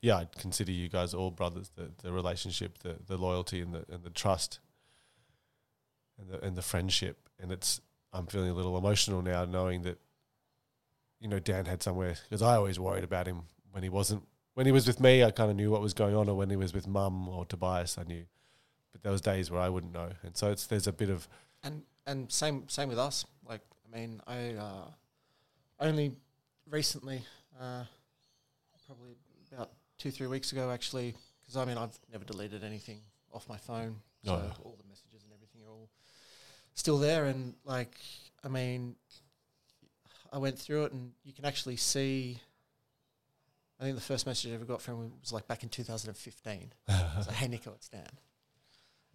[0.00, 1.70] yeah, I'd consider you guys all brothers.
[1.74, 4.60] The the relationship, the the loyalty, and the and the trust,
[6.18, 7.28] and the and the friendship.
[7.40, 7.80] And it's
[8.12, 9.98] I'm feeling a little emotional now, knowing that
[11.20, 14.22] you know Dan had somewhere because I always worried about him when he wasn't
[14.54, 15.24] when he was with me.
[15.24, 17.44] I kind of knew what was going on, or when he was with Mum or
[17.44, 18.24] Tobias, I knew
[18.92, 21.28] but there was days where I wouldn't know, and so it's there's a bit of
[21.64, 23.24] and and same same with us.
[23.48, 23.60] Like
[23.92, 24.86] I mean, I uh,
[25.80, 26.12] only
[26.68, 27.22] recently,
[27.60, 27.84] uh,
[28.86, 29.16] probably
[29.52, 33.00] about two three weeks ago, actually, because I mean I've never deleted anything
[33.32, 34.52] off my phone, so Oh, yeah.
[34.64, 35.88] all the messages and everything are all
[36.74, 37.24] still there.
[37.26, 37.96] And like
[38.44, 38.96] I mean,
[40.32, 42.38] I went through it, and you can actually see.
[43.80, 46.72] I think the first message I ever got from him was like back in 2015.
[46.88, 48.06] It's like, "Hey Niko, it's Dan,"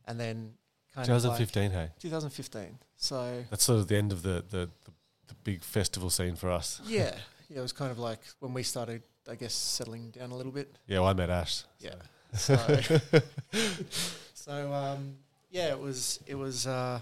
[0.05, 0.53] and then
[0.93, 1.71] kind of like 2015.
[1.71, 2.79] hey, 2015.
[2.95, 4.91] So that's sort of the end of the the, the,
[5.27, 6.81] the big festival scene for us.
[6.87, 7.15] yeah,
[7.49, 10.51] yeah, it was kind of like when we started, I guess, settling down a little
[10.51, 10.75] bit.
[10.87, 11.63] Yeah, well, I met Ash.
[11.79, 11.95] Yeah.
[12.33, 12.55] so.
[12.55, 12.99] So,
[14.33, 15.15] so um,
[15.49, 16.99] yeah, it was it was, uh,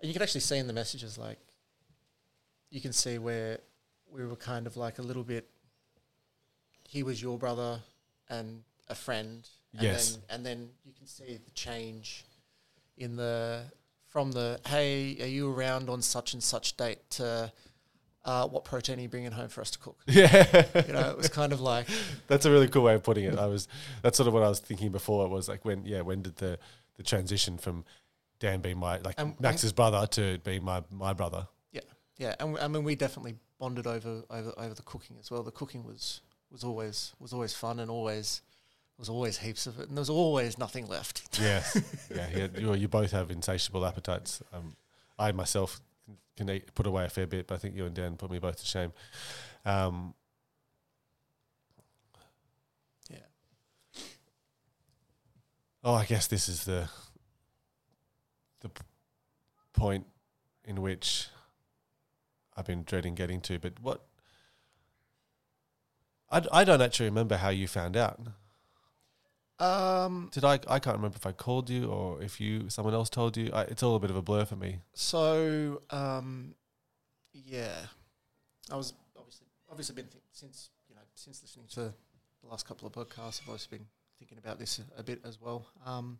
[0.00, 1.38] and you can actually see in the messages like
[2.70, 3.58] you can see where
[4.10, 5.48] we were kind of like a little bit.
[6.88, 7.80] He was your brother
[8.28, 9.48] and a friend.
[9.72, 10.12] And Yes.
[10.12, 12.24] Then, and then you can see the change
[12.96, 13.64] in the
[14.08, 17.52] from the hey, are you around on such and such date to
[18.24, 19.98] uh, what protein are you bringing home for us to cook?
[20.06, 21.86] yeah, You know, it was kind of like
[22.28, 23.38] that's a really cool way of putting it.
[23.38, 23.68] I was
[24.02, 25.24] that's sort of what I was thinking before.
[25.26, 26.58] It was like when yeah, when did the
[26.96, 27.84] the transition from
[28.38, 31.48] Dan being my like Um, Max's brother to being my my brother?
[31.72, 31.80] Yeah,
[32.18, 35.42] yeah, and I mean we definitely bonded over over over the cooking as well.
[35.42, 36.20] The cooking was
[36.50, 38.42] was always was always fun and always
[38.98, 41.22] was always heaps of it, and there was always nothing left.
[41.40, 42.46] Yes, yeah, yeah.
[42.58, 44.42] You, you both have insatiable appetites.
[44.52, 44.76] Um,
[45.18, 45.80] I myself
[46.36, 48.38] can- eat, put away a fair bit, but I think you and Dan put me
[48.38, 48.92] both to shame.
[49.64, 50.14] Um,
[53.10, 53.18] Yeah,
[55.84, 56.88] oh, I guess this is the
[58.60, 58.82] the p-
[59.72, 60.06] point
[60.64, 61.26] in which
[62.56, 63.58] I've been dreading getting to.
[63.58, 64.02] But what
[66.30, 68.20] I, d- I don't actually remember how you found out.
[69.62, 70.54] Um, Did I?
[70.68, 73.50] I can't remember if I called you or if you someone else told you.
[73.52, 74.78] I, it's all a bit of a blur for me.
[74.94, 76.54] so um,
[77.32, 77.74] yeah,
[78.70, 81.94] I was obviously obviously been th- since you know since listening to
[82.42, 83.40] the last couple of podcasts.
[83.42, 83.86] I've always been
[84.18, 85.66] thinking about this a, a bit as well.
[85.86, 86.18] Um,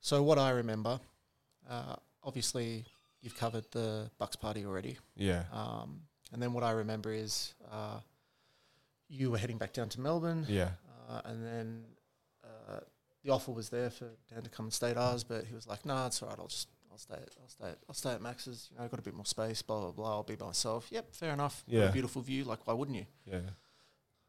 [0.00, 1.00] so what I remember,
[1.68, 2.84] uh, obviously
[3.20, 5.42] you've covered the Bucks party already, Yeah.
[5.52, 6.00] um,
[6.32, 7.98] and then what I remember is uh,
[9.08, 10.70] you were heading back down to Melbourne, Yeah.
[11.10, 11.84] uh, and then
[13.24, 15.66] the offer was there for Dan to come and stay at ours, but he was
[15.66, 16.38] like, "Nah, it's all right.
[16.38, 18.68] I'll just I'll stay at, I'll stay at, I'll stay at Max's.
[18.70, 19.62] You know, I've got a bit more space.
[19.62, 20.10] Blah blah blah.
[20.16, 20.88] I'll be by myself.
[20.90, 21.64] Yep, fair enough.
[21.70, 21.90] Got a Yeah.
[21.90, 22.44] beautiful view.
[22.44, 23.06] Like, why wouldn't you?
[23.24, 23.40] Yeah.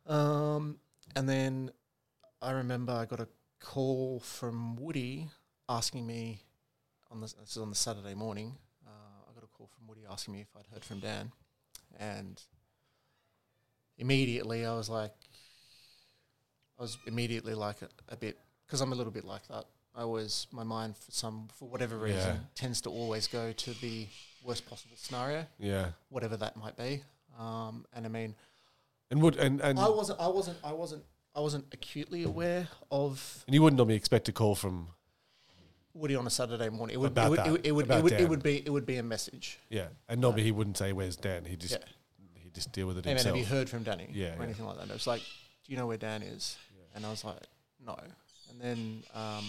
[0.06, 0.80] Um,
[1.16, 1.72] and then
[2.42, 3.28] I remember I got a
[3.60, 5.30] call from Woody
[5.68, 6.42] asking me
[7.12, 8.58] on the this is on the Saturday morning.
[8.86, 8.90] Uh,
[9.30, 11.32] I got a call from Woody asking me if I'd heard from Dan,
[12.00, 12.42] and
[13.98, 15.14] immediately I was like,
[16.78, 18.38] I was immediately like a, a bit
[18.70, 19.66] because I'm a little bit like that.
[19.96, 22.40] I always my mind for some for whatever reason Yeah.
[22.54, 24.08] tends to always go to the
[24.44, 25.92] worst possible scenario, Yeah.
[26.10, 27.04] whatever that might be.
[27.38, 28.36] Um, and I mean,
[29.10, 30.20] And would and and, I wasn't.
[30.20, 30.58] I wasn't.
[30.64, 31.04] I wasn't.
[31.36, 34.90] I wasn't acutely aware of and you wouldn't normally expect a call from
[35.94, 36.94] Woody on a Saturday morning.
[36.94, 37.12] It would.
[37.12, 37.40] About it would.
[37.40, 37.66] that, It.
[37.66, 37.86] It would.
[37.86, 38.58] about It would, it would be.
[38.66, 39.58] It would be a message.
[39.70, 41.46] yeah, and normally he wouldn't say where's Dan.
[41.46, 41.86] He just Yeah.
[42.44, 44.10] he just deal with it Hey man, have you heard from Danny?
[44.12, 44.44] Yeah, Or yeah.
[44.44, 44.90] anything like that.
[44.90, 46.58] It was like, do you know where Dan is?
[46.96, 47.42] And I was like,
[47.86, 47.98] no.
[48.62, 49.46] And then, um,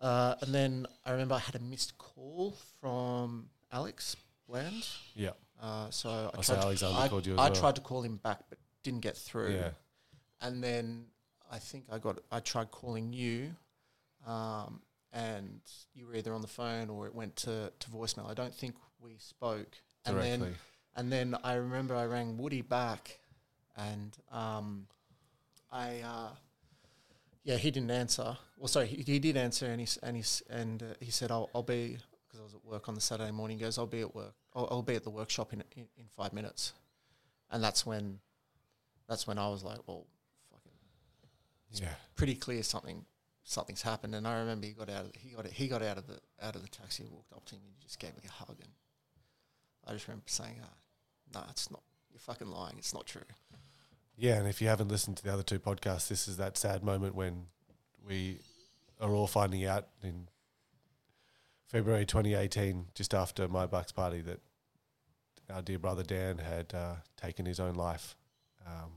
[0.00, 4.16] uh, and then I remember I had a missed call from Alex
[4.48, 4.86] Bland.
[5.14, 5.30] yeah,
[5.60, 6.76] Uh, so I tried.
[6.78, 7.54] To, I, called you as I well.
[7.54, 9.52] tried to call him back, but didn't get through.
[9.54, 9.70] yeah,
[10.40, 11.04] and then
[11.50, 13.54] I think I got I tried calling you,
[14.26, 14.80] um,
[15.12, 15.60] and
[15.94, 18.28] you were either on the phone or it went to, to voicemail.
[18.28, 19.76] I don't think we spoke.
[20.06, 20.30] And directly.
[20.46, 20.54] then
[20.96, 23.18] and then I remember I rang Woody back,
[23.76, 24.86] and um,
[25.70, 26.30] I uh,
[27.42, 28.36] yeah he didn't answer.
[28.56, 31.50] Well, sorry, he, he did answer, and he and he and uh, he said I'll
[31.54, 33.58] I'll be because I was at work on the Saturday morning.
[33.58, 34.34] He goes I'll be at work.
[34.54, 36.72] I'll, I'll be at the workshop in, in in five minutes,
[37.50, 38.18] and that's when
[39.08, 40.06] that's when I was like, well,
[40.50, 40.72] fucking
[41.72, 43.04] yeah, pretty clear something
[43.50, 44.14] something's happened.
[44.14, 46.54] And I remember he got out of he got he got out of the out
[46.56, 48.56] of the taxi and walked up to me and he just gave me a hug.
[48.60, 48.70] And
[49.86, 50.68] I just remember saying, ah,
[51.34, 51.82] "No, it's not.
[52.10, 52.76] You're fucking lying.
[52.78, 53.22] It's not true."
[54.20, 54.36] Yeah.
[54.36, 57.14] And if you haven't listened to the other two podcasts, this is that sad moment
[57.14, 57.46] when
[58.06, 58.40] we
[59.00, 60.28] are all finding out in
[61.68, 64.40] February 2018, just after my Bucks party, that
[65.50, 68.14] our dear brother Dan had uh, taken his own life
[68.66, 68.90] um,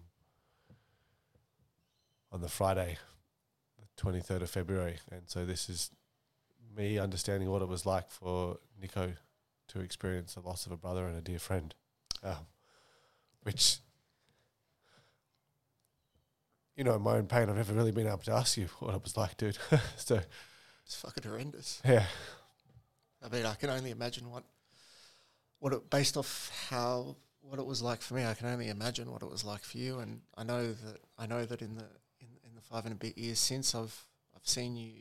[2.30, 2.98] on the Friday,
[3.80, 4.98] the 23rd of February.
[5.10, 5.90] And so this is
[6.76, 9.16] me understanding what it was like for Niko
[9.70, 11.74] to experience the loss of a brother and a dear friend,
[12.24, 12.48] um,
[13.44, 13.78] which,
[16.76, 18.96] you know, in my own pain, I've never really been able to ask you what
[18.96, 19.58] it was like, dude.
[19.98, 20.20] so,
[20.86, 21.82] It's fucking horrendous.
[21.86, 22.06] yeah.
[23.24, 24.44] I mean, I can only imagine what
[25.60, 28.26] what it based off how what it was like for me.
[28.26, 30.00] I can only imagine what it was like for you.
[30.00, 31.86] And I know that I know that in the
[32.20, 33.98] in, in the five and a bit years since, I've
[34.36, 34.92] I've seen you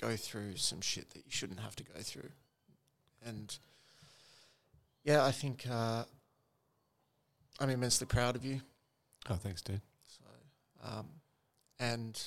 [0.00, 2.30] go through some shit that you shouldn't have to go through.
[3.24, 3.54] And
[5.04, 6.04] yeah, I think uh,
[7.60, 8.62] I'm immensely proud of you.
[9.30, 9.80] Oh, thanks, dude.
[10.18, 10.24] So,
[10.84, 11.06] um,
[11.78, 12.20] and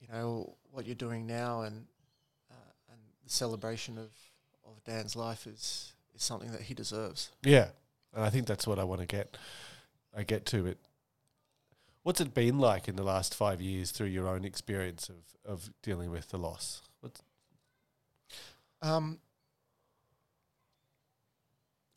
[0.00, 1.86] you know what you're doing now, and
[2.50, 4.10] uh, and the celebration of,
[4.64, 7.30] of Dan's life is is something that he deserves.
[7.42, 7.68] Yeah,
[8.14, 9.36] and I think that's what I want to get.
[10.16, 10.78] I get to it.
[12.02, 15.70] What's it been like in the last five years through your own experience of of
[15.82, 16.82] dealing with the loss?
[17.00, 17.20] What's,
[18.80, 19.18] Um,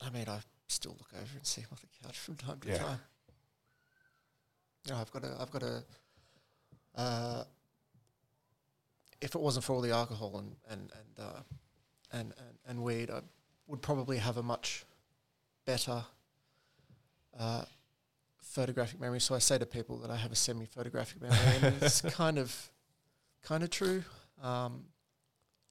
[0.02, 0.40] I mean, I
[0.72, 2.78] still look over and see him on the couch from time to Yeah.
[2.78, 3.00] time.
[4.86, 5.84] You know, I've got a, I've got a.
[6.96, 7.44] Uh,
[9.22, 11.42] if it wasn't for all the alcohol and and and uh,
[12.12, 13.22] and, and and weed, I
[13.68, 14.86] would probably have a much
[15.66, 16.04] better
[17.40, 17.64] uh,
[18.42, 19.20] photographic memory.
[19.22, 22.70] So I say to people that I have a semi-photographic memory, and it's kind of
[23.44, 24.04] kind of true.
[24.42, 24.86] Um,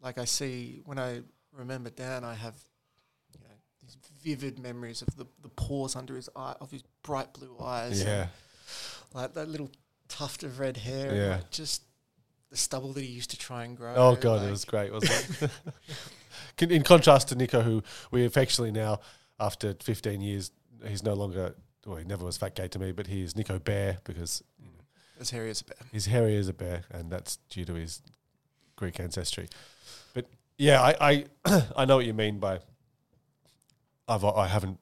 [0.01, 1.23] like I see when I
[1.53, 2.70] remember Dan, I have you know these
[4.22, 8.26] vivid memories of the, the pores under his eye, of his bright blue eyes, yeah,
[9.14, 9.70] like that little
[10.09, 11.22] tuft of red hair, Yeah.
[11.22, 11.82] and like just
[12.51, 13.95] the stubble that he used to try and grow.
[13.95, 15.51] Oh god, like- it was great, wasn't it?
[16.70, 19.01] In contrast to Niko, who we affectionately now,
[19.38, 20.51] after 15 years,
[20.86, 21.55] he's no longer.
[21.86, 24.66] Well, he never was fat gay to me, but he is Niko Bear because you
[24.66, 24.84] know,
[25.20, 25.76] as hairy as a bear.
[25.93, 28.03] he's hairy as a bear, and that's due to his
[28.76, 29.49] Greek ancestry.
[30.12, 30.26] But
[30.59, 32.59] yeah, I I, I know what you mean by.
[34.11, 34.79] I've I haven't.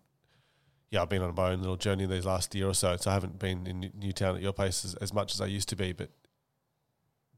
[0.90, 3.14] Yeah, I've been on my own little journey these last year or so, so I
[3.14, 5.92] haven't been in Newtown at your place as, as much as I used to be.
[5.92, 6.08] But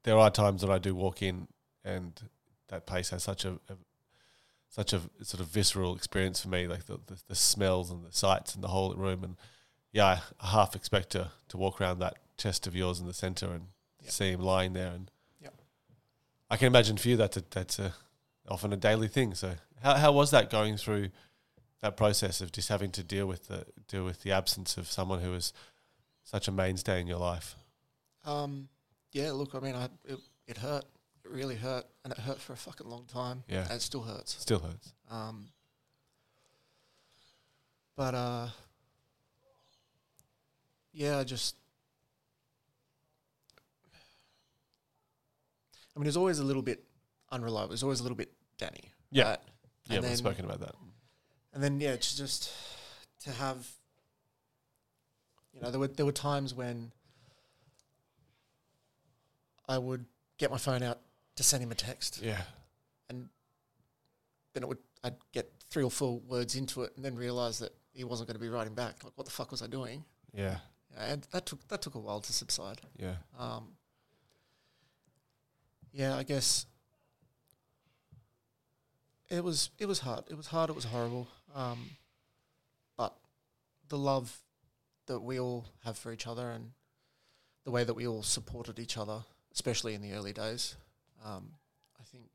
[0.05, 1.49] there are times that I do walk in,
[1.85, 2.13] and
[2.69, 3.75] that place has such a, a
[4.69, 8.13] such a sort of visceral experience for me, like the, the, the smells and the
[8.13, 9.25] sights and the whole room.
[9.25, 9.37] And
[9.93, 13.47] yeah, I half expect to to walk around that chest of yours in the center
[13.47, 13.65] and
[14.03, 14.13] Yep.
[14.13, 14.93] see him lying there.
[14.93, 15.11] And
[15.43, 15.55] Yep.
[16.49, 17.93] I can imagine for you that's a, that's a,
[18.49, 19.35] often a daily thing.
[19.35, 21.11] So how how was that going through
[21.83, 25.21] that process of just having to deal with the deal with the absence of someone
[25.21, 25.53] who was
[26.25, 27.55] such a mainstay in your life?
[28.25, 28.69] Um,
[29.13, 30.85] yeah, look, I mean, I it, it hurt.
[31.25, 33.45] It really hurt, and it hurt for a fucking long time.
[33.49, 33.65] Yeah.
[33.65, 34.37] and it still hurts.
[34.41, 34.93] Still hurts.
[35.11, 35.49] Um,
[37.97, 38.47] but uh,
[40.93, 41.57] yeah, I just.
[45.95, 46.83] I mean, it's always a little bit
[47.31, 47.73] unreliable.
[47.73, 48.93] It's always a little bit Danny.
[49.11, 49.31] Yeah.
[49.31, 49.39] right?
[49.89, 50.75] Yeah, And we've spoken about that.
[51.53, 52.53] And then yeah, it's just
[53.25, 53.69] to have.
[55.53, 56.93] You know, there were there were times when
[59.69, 60.05] I would
[60.39, 61.01] get my phone out
[61.37, 62.43] to send him a text, Yeah.
[63.09, 63.29] and
[64.53, 67.73] then it would I'd get three or four words into it, and then realize that
[67.93, 69.03] he wasn't going to be writing back.
[69.03, 70.05] Like, what the fuck was I doing?
[70.33, 70.59] Yeah.
[70.97, 72.81] And that took that took a while to subside.
[72.97, 73.15] Yeah.
[73.39, 73.69] Um,
[75.93, 76.67] yeah, I guess
[79.29, 80.25] it was it was hard.
[80.29, 80.71] It was hard.
[80.71, 81.29] It was horrible.
[81.55, 81.91] Um,
[82.97, 83.15] but
[83.89, 84.39] the love
[85.07, 86.71] that we all have for each other and
[87.65, 90.77] the way that we all supported each other, especially in the early days,
[91.25, 91.51] um,
[92.01, 92.29] I think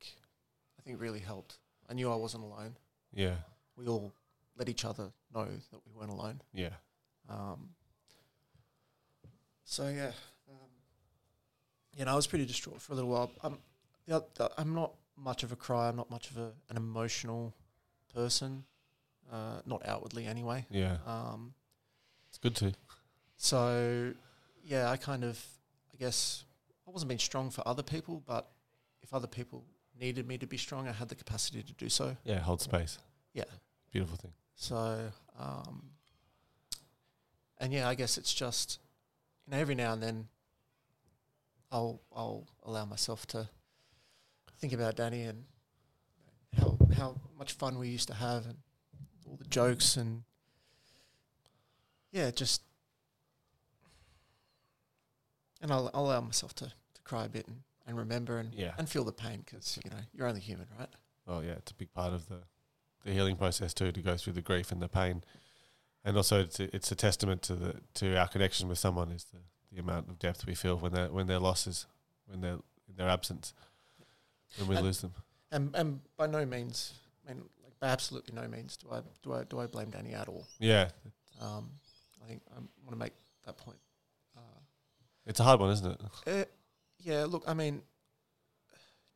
[0.77, 1.57] I think really helped.
[1.89, 2.75] I knew I wasn't alone.
[3.13, 3.35] Yeah.
[3.77, 4.11] We all
[4.57, 6.41] let each other know that we weren't alone.
[6.53, 6.69] Yeah.
[7.29, 7.69] Um,
[9.63, 10.11] so yeah,
[10.49, 10.69] um,
[11.97, 13.31] you know, I was pretty distraught for a little while.
[13.43, 13.57] I'm,
[14.07, 15.89] the, oth- the, I'm not much of a crier.
[15.89, 17.53] I'm not much of a, an emotional
[18.13, 18.63] person,
[19.31, 20.65] uh, not outwardly anyway.
[20.69, 20.97] Yeah.
[21.05, 21.53] Um,
[22.29, 22.73] It's good to.
[23.37, 24.13] so
[24.63, 25.43] yeah, I kind of,
[25.93, 26.43] I guess,
[26.87, 28.49] I wasn't being strong for other people, but
[29.01, 29.63] if other people
[29.99, 32.17] needed me to be strong, I had the capacity to do so.
[32.23, 32.97] Yeah, hold space.
[33.33, 33.43] Yeah.
[33.91, 34.33] Beautiful thing.
[34.55, 35.83] So, um,
[37.59, 38.79] and yeah, I guess it's just,
[39.45, 40.27] you know, every now and then
[41.71, 43.47] I'll, I'll allow myself to
[44.59, 45.43] think about Danny and
[46.57, 48.57] how, how much fun we used to have and
[49.55, 50.23] jokes and
[52.11, 52.61] yeah, just,
[55.61, 58.73] and I'll, I'll allow myself to, to cry a bit and, and remember and, Yeah.
[58.77, 60.89] and feel the pain because, you know, you're only human, right?
[61.25, 62.39] Well, yeah, it's a big part of the
[63.05, 65.23] the healing process too to go through the grief and the pain,
[66.03, 69.25] and also it's a, it's a testament to the to our connection with someone is
[69.25, 69.37] the,
[69.71, 71.85] the amount of depth we feel when they when their losses
[72.25, 73.53] when they're in their absence
[74.57, 75.13] when we And- lose them.
[75.51, 76.93] And and by no means,
[77.29, 77.43] I mean,
[77.85, 80.47] by absolutely no means do I do I do I blame Danny at all.
[80.59, 80.89] Yeah,
[81.41, 81.69] Um,
[82.23, 83.13] I think I want to make
[83.45, 83.77] that point.
[84.35, 84.59] Uh,
[85.25, 86.01] it's a hard one, isn't it?
[86.27, 86.45] eh,
[86.99, 87.81] yeah, look, I mean,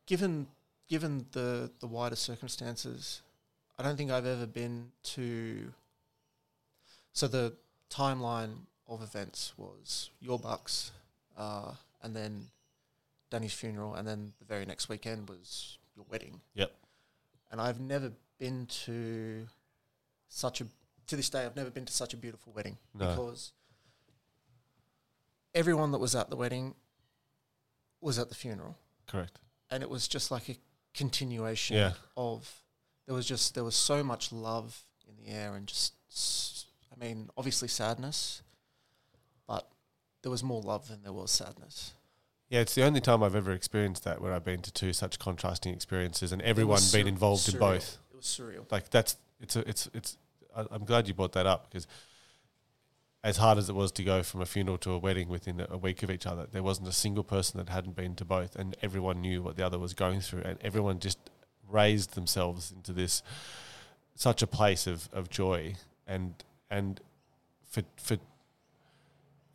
[0.05, 0.47] given
[0.87, 3.21] given the the wider circumstances,
[3.77, 5.73] I don't think I've ever been to.
[7.13, 7.53] So the
[7.89, 8.53] timeline
[8.87, 10.91] of events was your bucks,
[11.37, 12.45] uh, and then
[13.31, 16.39] Danny's funeral, and then the very next weekend was your wedding.
[16.53, 16.71] Yep.
[17.51, 19.47] And I've never been to
[20.29, 20.65] such a
[21.07, 23.07] to this day I've never been to such a beautiful wedding No.
[23.09, 23.51] because
[25.53, 26.75] everyone that was at the wedding
[28.01, 28.77] was at the funeral
[29.07, 29.39] Correct.
[29.71, 30.55] and it was just like a
[30.93, 31.93] continuation Yeah.
[32.15, 32.63] of
[33.05, 35.93] there was just there was so much love in the air and just
[36.93, 38.41] I mean obviously sadness
[39.47, 39.67] but
[40.21, 41.93] there was more love than there was sadness
[42.49, 45.17] Yeah, it's the only time I've ever experienced that where I've been to two such
[45.19, 47.97] contrasting experiences and everyone been sur- involved in both.
[48.19, 50.17] Was surreal Like that's it's a, it's it's.
[50.55, 51.87] I, I'm glad you brought that up because
[53.23, 55.77] as hard as it was to go from a funeral to a wedding within a,
[55.77, 58.77] week of each other, there wasn't a single person that hadn't been to both, and
[58.81, 61.19] everyone knew what the other was going through, and everyone just
[61.67, 63.21] raised themselves into this
[64.15, 65.75] such a place of, of joy
[66.07, 66.33] and
[66.69, 66.99] and
[67.69, 68.19] for for you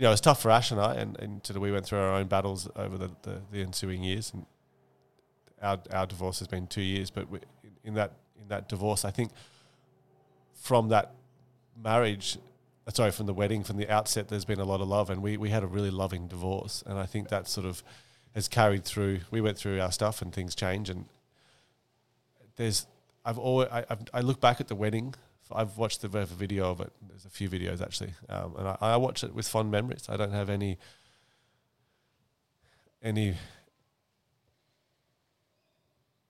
[0.01, 2.15] know it's tough for Ash and I, and, and sort of we went through our
[2.15, 4.47] own battles over the, the, the ensuing years, and
[5.61, 7.41] our our divorce has been two years, but we,
[7.83, 8.13] in that
[8.45, 9.33] in that divorce, I think
[10.55, 11.15] from that
[11.83, 12.39] marriage,
[12.87, 15.23] uh, sorry, from the wedding, from the outset, there's been a lot of love, and
[15.23, 17.83] we we had a really loving divorce, and I think that sort of
[18.35, 19.21] has carried through.
[19.31, 21.07] We went through our stuff, and things change, and
[22.57, 22.87] there's
[23.25, 25.15] I've always I I've, I look back at the wedding.
[25.53, 26.91] I've watched the video of it.
[27.07, 30.07] There's a few videos actually, um, and I, I watch it with fond memories.
[30.09, 30.79] I don't have any
[33.03, 33.35] any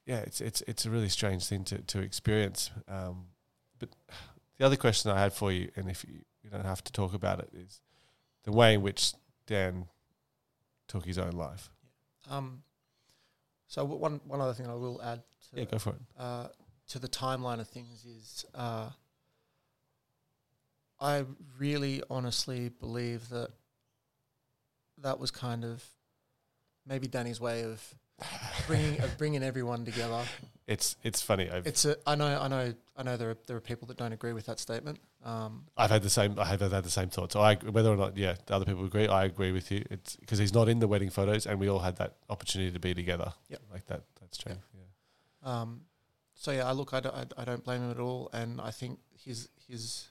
[0.06, 2.70] yeah, it's it's it's a really strange thing to to experience.
[2.88, 3.26] Um,
[3.78, 3.88] but
[4.58, 7.14] the other question I had for you, and if you, you don't have to talk
[7.14, 7.80] about it, is
[8.44, 9.12] the way in which
[9.46, 9.86] Dan
[10.88, 11.70] took his own life.
[12.28, 12.62] um
[13.66, 16.00] So one one other thing I will add to Yeah, go for it.
[16.18, 16.48] uh,
[16.88, 18.90] to the timeline of things is uh,
[21.00, 21.24] I
[21.58, 23.50] really honestly believe that
[24.98, 25.84] that was kind of
[26.86, 27.82] maybe Danny's way of
[28.66, 30.22] bringing of bringing everyone together.
[30.66, 31.50] It's it's funny.
[31.50, 33.96] I've It's a I know I know I know there are there are people that
[33.96, 34.98] don't agree with that statement.
[35.24, 36.38] Um, I've had the same.
[36.38, 37.32] I have had the same thoughts.
[37.32, 39.08] So I, whether or not, yeah, the other people agree.
[39.08, 39.84] I agree with you.
[39.90, 42.78] It's because he's not in the wedding photos, and we all had that opportunity to
[42.78, 43.32] be together.
[43.48, 43.60] Yep.
[43.72, 44.02] like that.
[44.20, 44.52] That's true.
[44.52, 44.60] Yep.
[44.74, 45.60] Yeah.
[45.60, 45.80] Um,
[46.34, 48.70] so yeah, I look, I don't, I, I don't blame him at all, and I
[48.70, 50.08] think his his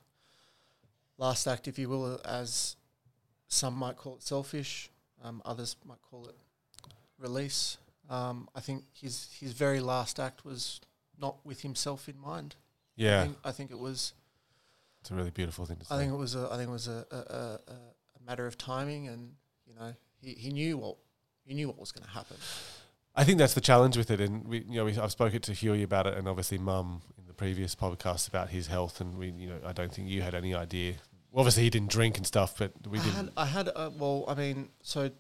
[1.18, 2.76] last act, if you will, as
[3.47, 4.89] some might call it selfish,
[5.24, 6.36] um, others might call it
[7.20, 7.78] release.
[8.10, 10.82] Um, I think his his very last act was
[11.20, 12.56] not with himself in mind.
[12.97, 14.14] I Yeah, think, I think it was.
[15.01, 15.95] it's a really beautiful thing to say.
[15.95, 16.47] I think it was a.
[16.51, 17.18] I think it was a a,
[17.72, 19.34] a, a matter of timing, and
[19.66, 20.97] you know, he, he knew what
[21.45, 22.38] he knew what was going to happen.
[23.16, 25.54] I think that's the challenge with it, and we, you know, we, I've spoken to
[25.54, 29.30] Huey about it, and obviously Mum in the previous podcast about his health, and we,
[29.30, 30.95] you know, I don't think you had any idea.
[31.32, 33.16] Well, obviously, he didn't drink and stuff, but we I didn't.
[33.16, 35.12] had, I had, uh, well, I mean, so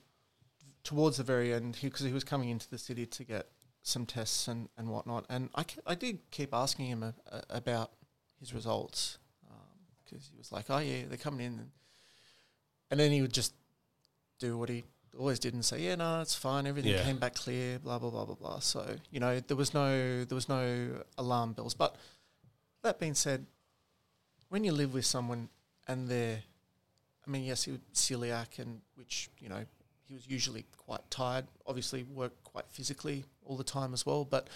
[0.83, 3.47] towards the very end, because he, was coming into the city to get
[3.81, 7.43] some tests and, and whatnot, and I, ke- I did keep asking him a, a,
[7.49, 7.91] about
[8.39, 9.17] his results
[9.49, 9.57] um,
[10.03, 11.71] because he was like, oh yeah, they're coming in, and,
[12.91, 13.53] and then he would just
[14.39, 14.83] do what he
[15.17, 17.03] always did and say, yeah, no, it's fine, everything Yeah.
[17.03, 18.59] came back clear, blah blah blah blah blah.
[18.59, 21.73] So you know, there was no there was no alarm bells.
[21.73, 21.95] But
[22.83, 23.45] that being said,
[24.49, 25.49] when you live with someone
[25.87, 26.43] and they're
[27.25, 29.63] I mean, yes, he was celiac, and which you know
[30.13, 31.47] he was usually quite tired.
[31.65, 34.25] Obviously, worked quite physically all the time as well.
[34.25, 34.47] But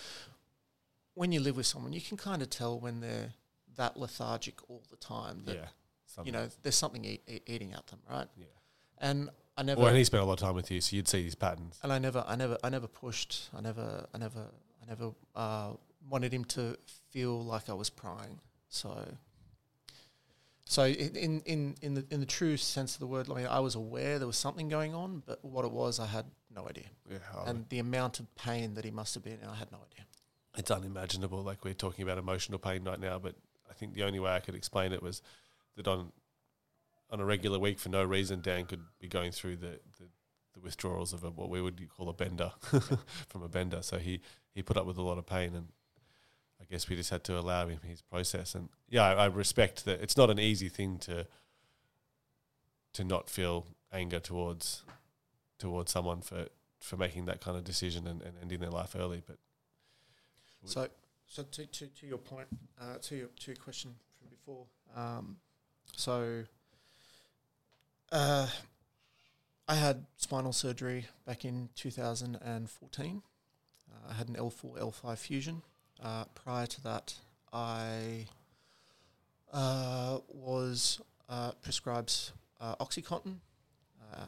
[1.15, 3.33] when you live with someone, you can kind of tell when they're
[3.75, 5.41] that lethargic all the time.
[5.45, 8.27] That yeah, you know there's something eat, eat, eating at them, right?
[8.37, 8.45] Yeah.
[8.99, 11.07] And I never, Well, and he spent a lot of time with you, so you'd
[11.07, 11.79] see these patterns.
[11.81, 13.49] and I never, I never, I never pushed.
[13.55, 14.45] I never, I never,
[14.83, 15.71] I never uh,
[16.07, 16.77] wanted him to
[17.09, 18.39] feel like I was prying.
[18.69, 19.07] So,
[20.69, 23.59] so in in in the in the true sense of the word, I mean, I
[23.61, 26.89] was aware there was something going on, but what it was, I had no idea.
[27.09, 29.77] Yeah, And the amount of pain that he must have been in, I had no
[29.77, 30.05] idea.
[30.57, 31.41] it's unimaginable.
[31.41, 33.35] Like we're talking about emotional pain right now, but
[33.69, 35.21] I think the only way I could explain it was
[35.77, 36.11] that on
[37.09, 40.09] on a regular week, for no reason, Dan could be going through the the,
[40.53, 42.51] the withdrawals of a, what we would call a bender
[43.29, 43.81] from a bender.
[43.81, 44.19] So he
[44.53, 45.67] he put up with a lot of pain, and
[46.69, 48.55] guess we just had to allow him his process.
[48.55, 51.27] And yeah, I, I respect that it's not an easy thing to
[52.93, 54.83] to not feel anger towards
[55.59, 56.47] towards someone for
[56.79, 59.37] for making that kind of decision and, and ending their life early, but.
[60.65, 60.87] So,
[61.27, 62.47] so to to, to your point,
[62.81, 64.65] uh, to your to your question from before,
[64.95, 65.37] um,
[65.95, 66.43] so
[68.11, 68.47] uh,
[69.67, 73.21] I had spinal surgery back in 2014.
[73.89, 75.61] Uh, I had an L4 L5 fusion.
[76.03, 77.13] Uh, prior to that,
[77.51, 78.25] I
[79.51, 83.37] uh, was uh, prescribed uh, OxyContin.
[84.13, 84.25] Uh,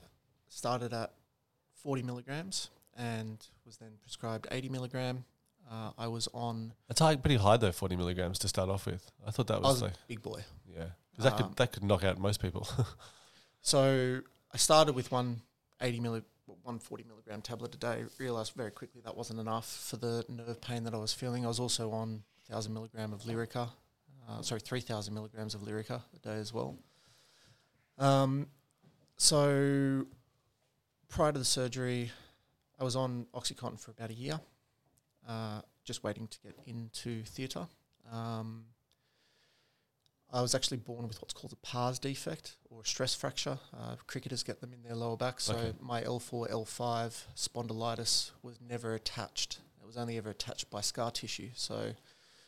[0.50, 1.14] started at
[1.84, 5.24] 40 milligrams and was then prescribed 80 milligram.
[5.72, 6.74] Uh, I was on.
[6.90, 9.12] It's high, pretty high though, forty milligrams to start off with.
[9.28, 10.42] I thought that was, was a like, big boy.
[10.68, 12.68] yeah, 'Cause that Um, could that could knock out most people.
[13.62, 14.22] So
[14.54, 15.42] I started with one
[15.82, 16.00] 80
[16.64, 18.04] one 40 milligram tablet a day.
[18.18, 21.46] Realized very quickly that wasn't enough for the nerve pain that I was feeling.
[21.46, 23.70] I was also on 1,000 milligram of Lyrica,
[24.28, 26.78] uh, sorry, 3,000 milligrams of Lyrica a day as well.
[27.98, 28.48] Um,
[29.18, 30.06] so
[31.10, 32.12] prior to the surgery,
[32.80, 34.40] I was on OxyContin for about a year,
[35.28, 37.68] uh, just waiting to get into theatre.
[38.12, 38.66] Um,
[40.32, 43.58] I was actually born with what's called a pars defect or a stress fracture.
[43.74, 45.40] Uh, cricketers get them in their lower back.
[45.40, 45.74] So Okay.
[45.80, 49.60] my L4, L5 spondylitis was never attached.
[49.82, 51.50] It was only ever attached by scar tissue.
[51.56, 51.94] So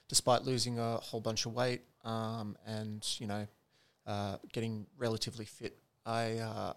[0.08, 3.48] despite losing a whole bunch of weight um, and, you know,
[4.06, 6.74] uh, getting relatively fit, I uh,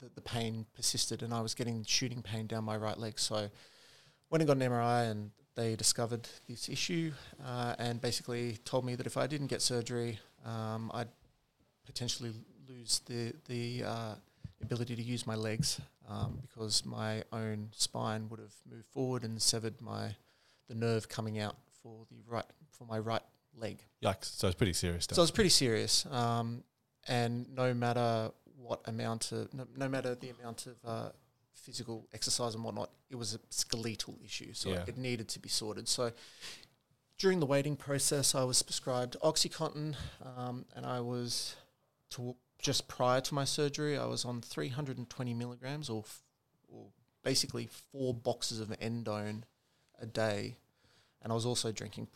[0.00, 3.18] the, the pain persisted and I was getting shooting pain down my right leg.
[3.18, 3.50] So
[4.30, 7.12] went and got an MRI and they discovered this issue
[7.44, 11.08] uh, and basically told me that if I didn't get surgery, um, I'd
[11.84, 12.32] potentially
[12.68, 14.14] lose the the uh,
[14.62, 19.40] ability to use my legs um, because my own spine would have moved forward and
[19.40, 20.14] severed my
[20.68, 23.22] the nerve coming out for the right for my right
[23.56, 23.82] leg.
[24.02, 24.24] Yikes!
[24.24, 25.16] So it's pretty serious stuff.
[25.16, 26.06] So it's pretty serious.
[26.10, 26.64] Um,
[27.08, 31.08] and no matter what amount of, no, no matter the amount of uh,
[31.54, 34.52] physical exercise and whatnot, it was a skeletal issue.
[34.52, 34.84] So Yeah.
[34.86, 35.88] it needed to be sorted.
[35.88, 36.12] So
[37.18, 39.94] during the waiting process, I was prescribed OxyContin,
[40.36, 41.54] um, and I was
[42.10, 46.22] to, just prior to my surgery, I was on 320 milligrams, or, f-
[46.68, 46.86] or
[47.22, 49.42] basically four boxes of endone
[50.00, 50.56] a day,
[51.22, 52.08] and I was also drinking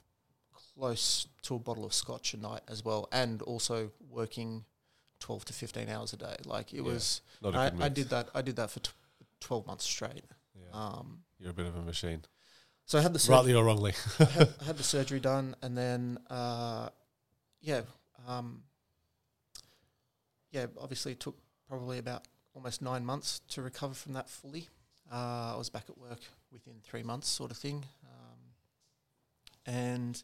[0.74, 4.64] close to a bottle of scotch a night as well, and also working
[5.20, 6.36] twelve to fifteen hours a day.
[6.44, 8.28] Like it Yeah, was, I, I did that.
[8.34, 8.90] I did that for t-
[9.40, 10.24] twelve months straight.
[10.54, 10.70] Yeah.
[10.72, 12.22] Um, You're a bit of a machine.
[12.84, 13.92] so I had the surgery, Rightly or wrongly.
[14.18, 16.88] had, had the surgery done, and then uh,
[17.60, 17.82] yeah,
[18.26, 18.62] um,
[20.50, 20.66] yeah.
[20.80, 21.36] Obviously, it took
[21.68, 22.22] probably about
[22.54, 24.68] almost nine months to recover from that fully.
[25.12, 26.20] Uh, I was back at work
[26.50, 30.22] within three months, sort of thing, um, and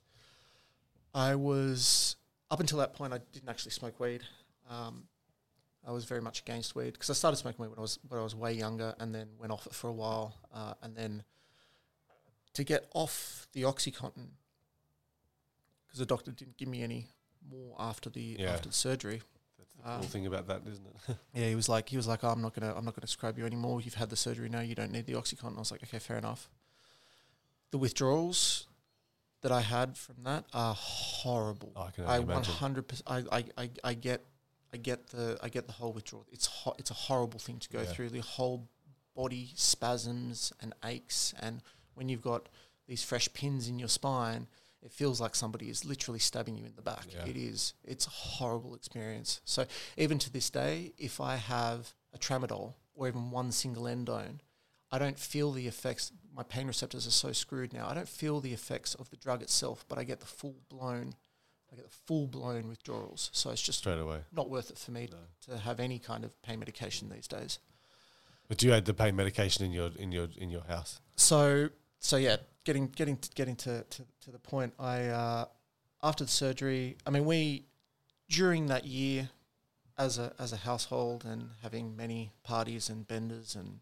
[1.15, 2.17] I was
[2.51, 3.13] up until that point.
[3.13, 4.23] I didn't actually smoke weed.
[4.71, 5.05] Um,
[5.87, 8.21] I was very much against weed because I started smoking weed when I was when
[8.21, 11.25] I was way younger, and then went off it for a while, uh, and then
[12.55, 14.29] to get off the OxyContin
[15.87, 17.09] because the doctor didn't give me any
[17.51, 18.53] more after the Yeah.
[18.53, 19.23] after the surgery.
[19.59, 21.17] That's the cool thing about that, isn't it?
[21.35, 23.37] Yeah, he was like, he was like, oh, I'm not gonna, I'm not gonna scrub
[23.39, 23.81] you anymore.
[23.81, 24.61] You've had the surgery now.
[24.61, 25.57] You don't need the OxyContin.
[25.57, 26.49] I was like, okay, fair enough.
[27.73, 28.67] The withdrawals
[29.41, 31.73] that I had from that are horrible.
[31.77, 32.53] I can I imagine.
[32.53, 32.83] 100.
[32.89, 34.25] percent I, I, I, I get,
[34.73, 36.27] I get the, I get the whole withdrawal.
[36.33, 37.87] It's ho- it's a horrible thing to go Yeah.
[37.93, 38.09] through.
[38.11, 38.69] The whole
[39.15, 41.63] body spasms and aches, and
[41.95, 42.49] when you've got
[42.87, 44.47] these fresh pins in your spine,
[44.83, 47.07] it feels like somebody is literally stabbing you in the back.
[47.13, 47.27] Yeah.
[47.27, 47.75] It is.
[47.85, 49.41] It's a horrible experience.
[49.45, 49.67] So
[49.97, 54.39] even to this day, if I have a tramadol or even one single endone,
[54.91, 56.13] I don't feel the effects.
[56.35, 57.89] My pain receptors are so screwed now.
[57.89, 61.15] I don't feel the effects of the drug itself, but I get the full blown,
[61.73, 63.31] I get the full blown withdrawals.
[63.33, 64.19] So it's just Straight away.
[64.33, 65.19] not worth it for me No.
[65.47, 67.59] to have any kind of pain medication these days.
[68.49, 71.01] But do you had the pain medication in your in your in your house.
[71.17, 74.75] So so yeah, getting getting to, getting to, to, to the point.
[74.79, 75.45] I uh,
[76.03, 77.65] after the surgery, I mean we
[78.29, 79.31] during that year
[79.97, 83.81] as a as a household and having many parties and benders and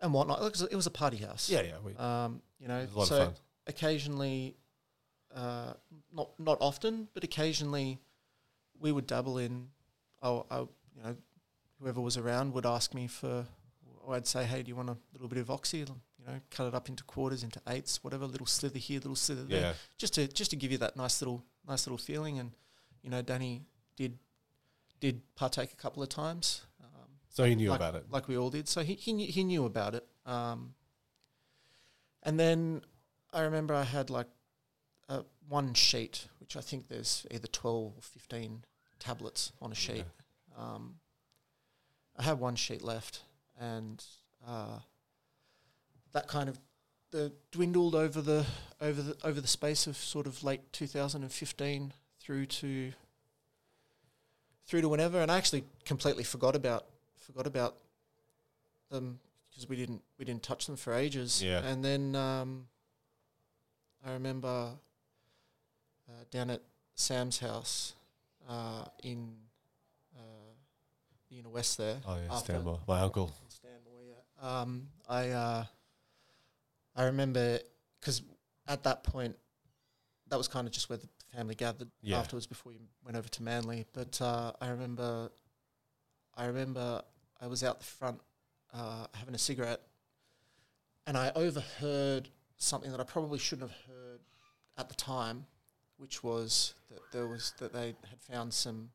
[0.00, 0.40] and whatnot.
[0.40, 1.48] It was, it was a party house.
[1.48, 1.78] Yeah, yeah.
[1.84, 3.34] We, Um, you know, a lot so of fun.
[3.68, 4.56] occasionally,
[5.34, 5.74] uh,
[6.12, 7.98] not not often, but occasionally,
[8.78, 9.68] we would dabble in.
[10.22, 11.16] Oh, I, you know,
[11.80, 13.46] whoever was around would ask me for.
[14.04, 15.78] Or I'd say, hey, do you want a little bit of oxy?
[15.78, 15.86] You
[16.26, 18.26] know, cut it up into quarters, into eighths, whatever.
[18.26, 19.72] Little slither here, little slither there, Yeah.
[19.96, 22.38] just to just to give you that nice little nice little feeling.
[22.40, 22.50] And
[23.02, 23.62] you know, Danny
[23.96, 24.18] did
[24.98, 26.62] did partake a couple of times.
[26.82, 28.10] Um, So he knew like, about it.
[28.10, 28.68] like we all did.
[28.68, 30.04] So he he knew, he knew about it.
[30.26, 30.74] Um,
[32.24, 32.82] and then
[33.32, 34.26] I remember I had like
[35.12, 38.64] uh, one sheet, which I think there's either twelve or fifteen
[38.98, 40.04] tablets on a sheet.
[40.56, 40.96] Um,
[42.16, 43.22] I had one sheet left,
[43.58, 44.02] and
[44.46, 44.78] uh,
[46.12, 46.58] that kind of
[47.10, 48.46] the dwindled over the
[48.80, 52.92] over the over the space of sort of late 2015 through to
[54.66, 56.86] through to whenever, and I actually completely forgot about
[57.18, 57.76] forgot about
[58.90, 61.42] them because we didn't we didn't touch them for ages.
[61.42, 61.64] Yeah.
[61.64, 62.66] and then um,
[64.04, 64.72] I remember
[66.12, 66.60] uh, down at
[66.94, 67.94] Sam's house
[68.48, 69.34] uh, in
[70.16, 70.20] uh,
[71.30, 71.96] the inner west there.
[72.06, 73.32] Oh yeah, Stanmore, my uncle.
[73.48, 74.60] Stanmore, yeah.
[74.60, 75.64] Um, I uh,
[76.94, 77.58] I remember
[78.00, 78.22] because
[78.68, 79.36] at that point,
[80.28, 82.18] that was kind of just where the family gathered Yeah.
[82.18, 83.86] afterwards before you went over to Manly.
[83.92, 85.30] But uh, I remember,
[86.36, 87.02] I remember
[87.40, 88.20] I was out the front
[88.74, 89.80] uh, having a cigarette,
[91.06, 94.20] and I overheard something that I probably shouldn't have heard
[94.78, 95.46] at the time,
[96.02, 98.90] which was that there was that they had found some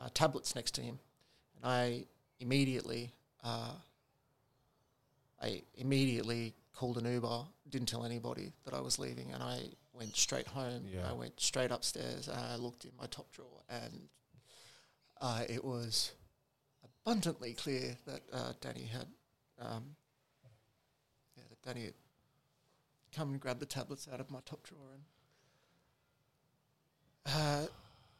[0.00, 0.98] uh, tablets next to him,
[1.54, 2.04] and I
[2.40, 3.12] immediately,
[3.44, 3.74] uh,
[5.40, 7.44] I immediately called an Uber.
[7.70, 9.60] Didn't tell anybody that I was leaving, and I
[9.92, 10.82] went straight home.
[10.92, 11.08] Yeah.
[11.08, 14.08] I went straight upstairs, and I looked in my top drawer, and
[15.20, 16.10] uh, it was
[16.84, 19.06] abundantly clear that uh, Danny had,
[19.60, 19.94] um,
[21.36, 21.94] yeah, that Danny had
[23.14, 25.02] come and grabbed the tablets out of my top drawer and
[27.26, 27.66] uh,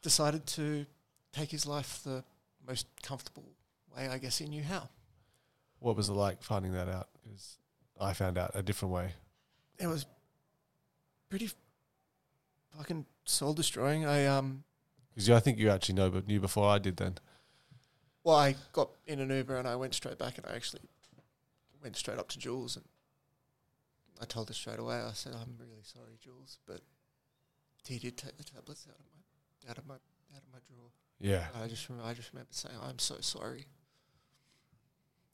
[0.01, 0.85] decided to
[1.31, 2.23] take his life the
[2.67, 3.45] most comfortable
[3.95, 4.89] way, I guess he knew how.
[5.79, 7.07] What was it like finding that out?
[7.21, 7.57] Because
[7.99, 9.11] I found out a different way.
[9.79, 10.05] It was
[11.29, 11.49] pretty
[12.75, 14.05] fucking soul destroying.
[14.05, 14.63] I um,
[15.13, 16.97] Because I think you actually know, but knew before I did.
[16.97, 17.17] Then
[18.23, 20.81] well, I got in an Uber and I went straight back and I actually
[21.81, 22.85] went straight up to Jules and
[24.19, 24.95] I told her straight away.
[24.95, 26.81] I said, "I'm really sorry, Jules, but
[27.87, 29.95] he did take the tablets out of my out of my
[30.35, 31.47] out of my drawer." yeah.
[31.61, 33.65] I just remember, I just remember saying, "I'm so sorry."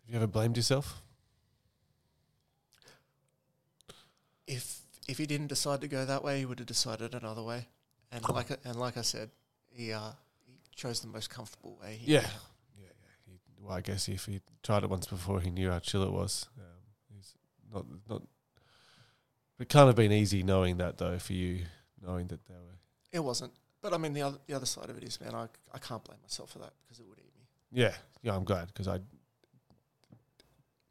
[0.01, 1.01] Have you ever blamed yourself?
[4.47, 7.67] if if he didn't decide to go that way, he would have decided another way.
[8.11, 9.31] And like I- and like I said,
[9.69, 10.11] he uh,
[10.45, 11.99] he chose the most comfortable way.
[12.01, 12.21] Yeah.
[12.77, 12.89] Yeah, yeah.
[13.25, 16.11] He, well, I guess if he tried it once before, he knew how chill it
[16.11, 16.47] was.
[16.57, 16.63] Um,
[17.15, 17.33] he's
[17.73, 18.21] not not
[19.59, 21.65] It can't have been easy knowing that though for you,
[22.03, 22.77] knowing that they were.
[23.11, 23.53] It wasn't.
[23.81, 26.03] But I mean, the other the other side of it is, man, I, I can't
[26.03, 27.45] blame myself for that because it would eat me.
[27.71, 28.99] Yeah, yeah, I'm glad because I,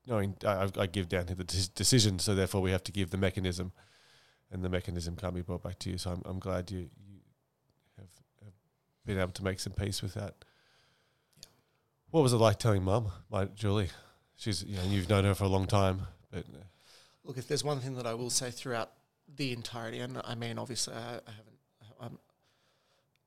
[0.07, 3.11] knowing I, I give down to the de- decision, so therefore we have to give
[3.11, 3.73] the mechanism,
[4.51, 5.99] and the mechanism can't be brought back to you.
[5.99, 7.21] So I'm I'm glad you you
[7.97, 8.09] have,
[8.45, 8.53] have
[9.07, 10.35] been able to make some peace with that.
[11.41, 11.49] Yeah.
[12.11, 13.89] What was it like telling mum, my Julie?
[14.37, 16.65] She's you know you've known her for a long time, but uh,
[17.25, 18.91] Look, if there's one thing that I will say throughout
[19.37, 21.59] the entirety, and I mean, obviously, I, I haven't,
[22.01, 22.19] I'm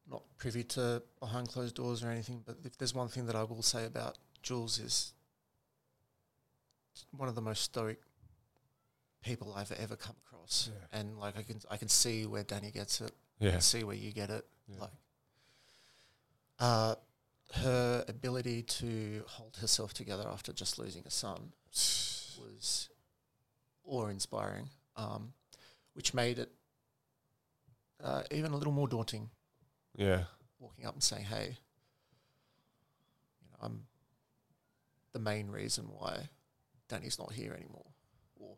[0.09, 3.43] not privy to behind closed doors or anything, but if there's one thing that I
[3.43, 5.13] will say about Jules is
[7.11, 7.99] one of the most stoic
[9.23, 10.99] people I've ever come across, Yeah.
[10.99, 13.83] and like I can, I can see where Danny gets it, I yeah, can see
[13.83, 14.79] where you get it, yeah.
[14.81, 14.91] like
[16.59, 16.95] uh,
[17.55, 22.89] her ability to hold herself together after just losing a son was
[23.83, 25.33] awe-inspiring, um,
[25.95, 26.51] which made it
[28.03, 29.29] uh, even a little more daunting.
[29.95, 30.23] yeah,
[30.59, 31.57] Walking up and saying, "Hey,
[33.41, 33.85] you know, I'm
[35.13, 36.29] the main reason why
[36.87, 37.85] Danny's not here anymore,"
[38.39, 38.55] or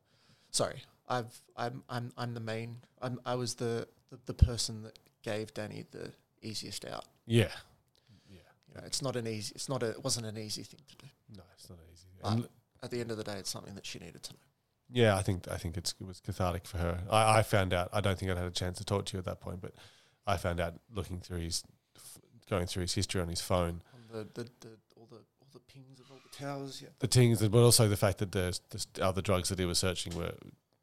[0.52, 4.98] sorry, I've I'm I'm I'm the main I'm I was the the, the person that
[5.24, 6.12] gave Danny the
[6.42, 7.06] easiest out.
[7.26, 7.50] yeah,
[8.30, 8.40] yeah.
[8.68, 9.54] You know, it's not an easy.
[9.56, 9.90] It's not a.
[9.92, 11.08] It wasn't an easy thing to do.
[11.36, 12.08] No, it's not easy.
[12.84, 14.40] At the end of the day, it's something that she needed to know.
[14.92, 17.00] Yeah, I think I think it's, it was cathartic for her.
[17.10, 17.90] I, I found out.
[17.94, 19.74] I don't think I'd had a chance to talk to you at that point, but
[20.26, 21.64] I found out looking through his,
[21.96, 22.18] f-
[22.50, 25.60] going through his history on his phone, On the, the, the all the all the
[25.72, 26.82] pings of all the towers.
[26.82, 26.90] Yeah.
[27.00, 30.16] the things, but also the fact that there's, there's other drugs that he was searching
[30.16, 30.34] were.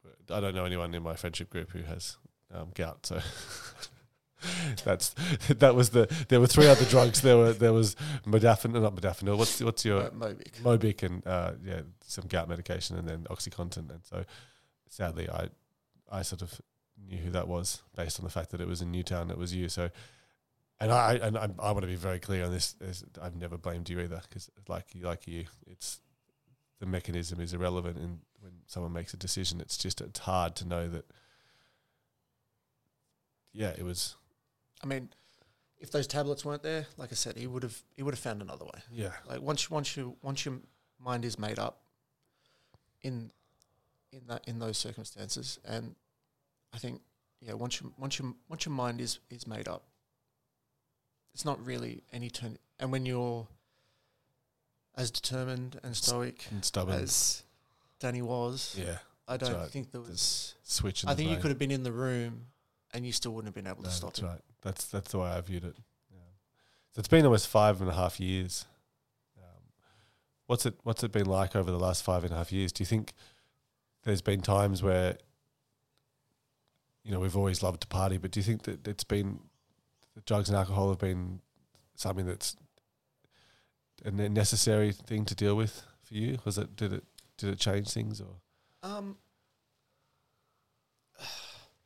[0.05, 2.16] were- I don't know anyone in my friendship group who has
[2.55, 3.16] um, gout, so
[4.84, 5.14] that's
[5.49, 6.07] that was the.
[6.28, 7.20] There were three other drugs.
[7.22, 9.36] There were there was modafinil, not modafinil.
[9.36, 10.61] What's what's your Uh, Mobic.
[10.62, 13.90] Mobic and uh, yeah, some gout medication, and then OxyContin.
[13.90, 14.24] And so,
[14.88, 15.49] sadly, I
[16.11, 16.61] I sort of
[17.07, 19.30] knew who that was based on the fact that it was in Newtown.
[19.30, 19.68] It was you.
[19.68, 19.90] So,
[20.80, 22.76] and I and I, I want to be very clear on this.
[22.80, 26.01] Is I've never blamed you either because like like you, it's
[26.80, 27.97] the mechanism is irrelevant.
[27.99, 31.07] And when someone makes a decision, it's just it's hard to know that.
[33.53, 34.16] Yeah, it was.
[34.85, 35.09] I mean,
[35.80, 38.43] if those tablets weren't there, like I said, he would have he would have found
[38.43, 38.80] another way.
[38.93, 40.59] Yeah, Like once once you once your
[41.01, 41.80] mind is made up
[43.03, 43.30] in
[44.12, 45.95] in that in those circumstances, and
[46.72, 47.01] I think
[47.41, 49.82] yeah, once you once you once your mind is is made up,
[51.32, 52.59] it's not really any turn.
[52.78, 53.47] And when you're
[54.97, 56.95] as determined and stoic and stubborn.
[56.95, 57.43] as
[58.01, 59.68] Danny was, yeah, I don't right.
[59.68, 60.55] think there was.
[60.62, 61.03] switch.
[61.03, 62.47] In I the think you could have been in the room,
[62.93, 64.24] and you still wouldn't have been able No, to stop that's it.
[64.26, 64.41] right.
[64.65, 65.77] That's that's the way I viewed it.
[66.11, 66.19] Yeah.
[66.93, 68.65] So it's been almost five and a half years.
[69.37, 69.62] Um,
[70.47, 72.73] what's it What's it been like over the last five and a half years?
[72.73, 73.12] Do you think
[74.05, 75.19] there's been times where
[77.05, 79.41] you know we've always loved to party, but do you think that it's been
[80.27, 81.41] drugs and alcohol have been
[81.97, 82.57] something that's
[84.05, 86.39] a necessary thing to deal with for you?
[86.45, 87.05] Was it did it
[87.37, 88.37] did it change things or
[88.83, 89.17] Um,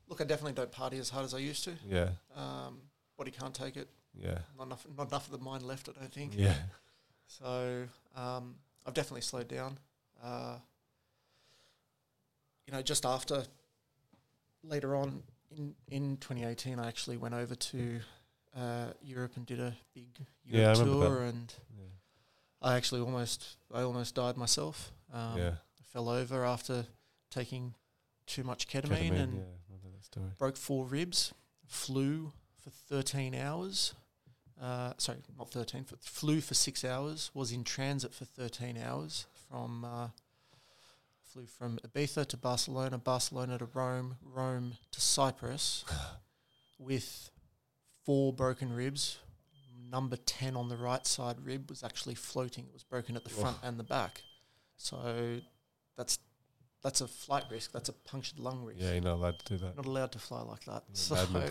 [0.08, 1.72] look, I definitely don't party as hard as I used to.
[1.86, 2.78] yeah Um,
[3.16, 3.88] body can't take it.
[4.14, 4.86] yeah Not enough.
[4.96, 5.88] Not enough of the mind left.
[5.88, 6.32] I don't think.
[6.36, 6.54] yeah
[7.26, 7.84] So
[8.16, 8.54] um,
[8.86, 9.78] I've definitely slowed down.
[10.22, 10.56] Uh,
[12.66, 13.44] you know, just after
[14.62, 15.22] later on
[15.56, 18.00] in in 2018, I actually went over to
[18.56, 20.08] uh, Europe and did a big
[20.44, 21.54] Yeah, Europe remember tour, and
[22.60, 24.92] I actually almost I almost died myself.
[25.12, 26.86] Um, yeah I fell over after
[27.30, 27.74] taking
[28.26, 29.44] too much ketamine, Ketamine, and yeah
[30.10, 31.32] story broke four ribs,
[31.66, 32.32] flew
[32.62, 33.94] for 13 hours.
[34.60, 39.26] Uh, sorry, not 13, but flew for six hours, was in transit for 13 hours
[39.48, 40.08] from, uh,
[41.22, 45.84] flew from Ibiza to Barcelona, Barcelona to Rome, Rome to Cyprus
[46.78, 47.30] with
[48.04, 49.18] four broken ribs.
[49.90, 52.66] Number 10 on the right side rib was actually floating.
[52.66, 53.40] It was broken at the Oh.
[53.40, 54.22] front and the back.
[54.76, 55.40] So
[55.96, 56.18] that's
[56.82, 57.72] that's a flight risk.
[57.72, 59.76] That's a punctured lung risk Yeah, you're not allowed to do that.
[59.76, 60.84] not allowed to fly like that.
[60.88, 61.44] You're So,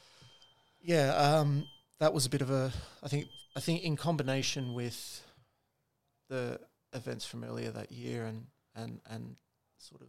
[0.82, 1.66] yeah, um,
[1.98, 2.72] that was a bit of a.
[3.02, 3.28] I think.
[3.54, 5.22] I think in combination with
[6.28, 6.58] the
[6.94, 9.36] events from earlier that year and and and
[9.78, 10.08] sort of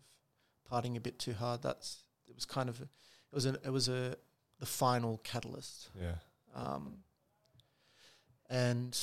[0.72, 1.62] partying a bit too hard.
[1.62, 4.16] That's it was kind of a, it was a it was a
[4.60, 5.90] the final catalyst.
[6.00, 6.16] Yeah.
[6.56, 7.00] Um,
[8.50, 8.98] and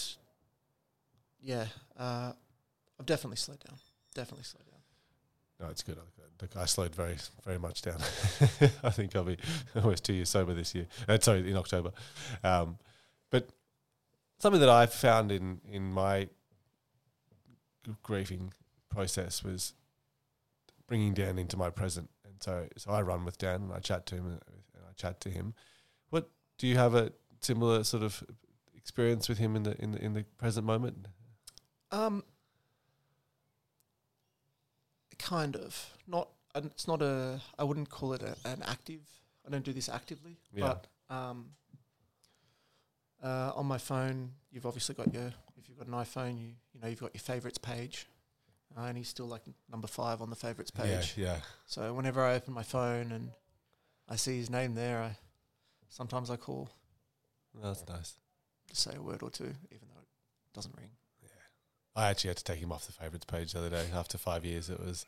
[1.43, 1.67] yeah,
[1.99, 2.33] uh,
[2.99, 3.79] I've definitely slowed down.
[4.15, 4.70] Definitely slowed down.
[5.61, 5.99] No, it's good.
[6.41, 7.99] Look, I slowed very, very much down.
[8.83, 9.37] I think I'll be
[9.77, 10.87] almost two years sober this year.
[11.07, 11.93] Uh, sorry, in October.
[12.43, 12.79] Um,
[13.31, 13.51] but
[14.39, 16.29] something that I found in in my
[18.03, 18.53] grieving
[18.89, 19.75] process was
[20.87, 24.07] bringing down into my present and so so I run with Dan and I chat
[24.07, 24.41] to him and
[24.89, 25.55] I chat to him.
[26.11, 28.25] What do you have a similar sort of
[28.75, 31.07] experience with him in the in the, in the present moment?
[31.93, 32.25] Um,
[35.21, 35.91] kind of.
[36.07, 36.29] Not.
[36.55, 37.41] It's not a.
[37.59, 39.01] I wouldn't call it a, an active.
[39.47, 40.37] I don't do this actively.
[40.53, 40.75] Yeah.
[41.09, 41.47] But um,
[43.23, 45.33] uh, on my phone, you've obviously got your.
[45.57, 48.07] If you've got an iPhone, you you know you've got your favorites page,
[48.77, 51.15] uh, and he's still like number five on the favorites page.
[51.17, 51.37] Yeah, yeah.
[51.67, 53.31] So whenever I open my phone and
[54.09, 55.17] I see his name there, I
[55.89, 56.71] sometimes I call
[57.63, 58.15] That's nice.
[58.71, 60.91] to say a word or two, even though it doesn't ring.
[61.97, 63.87] I actually had to take him off the favorites page the other day.
[63.95, 65.07] After five years, it was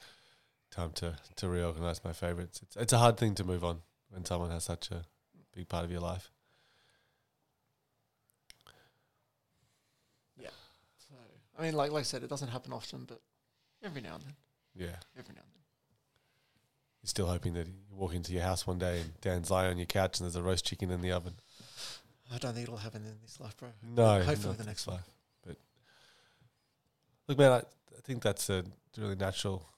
[0.71, 2.61] time to to reorganize my favorites.
[2.63, 5.05] It's it's a hard thing to move on when someone has such a
[5.55, 6.31] big part of your life.
[10.37, 10.49] Yeah.
[11.09, 11.15] So
[11.59, 13.21] I mean, like like I said, it doesn't happen often, but
[13.83, 14.35] every now and then,
[14.75, 14.97] Yeah.
[15.19, 15.63] every now and then.
[17.03, 19.77] You're still hoping that you walk into your house one day and Dan's lying on
[19.79, 21.35] your couch and there's a roast chicken in the oven.
[22.33, 23.71] I don't think it'll happen in this life, bro.
[23.83, 25.05] No, Hopefully the next life.
[27.28, 28.65] Look, man, I, I think that's a
[28.99, 29.69] really natural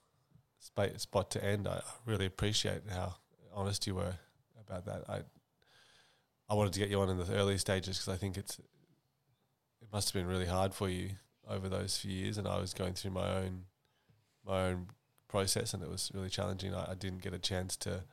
[0.59, 1.67] spa- spot to end.
[1.67, 3.15] I, I really appreciate how
[3.53, 4.15] honest you were
[4.67, 5.03] about that.
[5.09, 5.21] I
[6.47, 9.87] I wanted to get you on in the early stages because I think it's it
[9.91, 11.11] must have been really hard for you
[11.47, 13.65] over those few years, and I was going through my own
[14.45, 14.87] my own
[15.27, 16.73] process, and it was really challenging.
[16.73, 18.03] I, I didn't get a chance to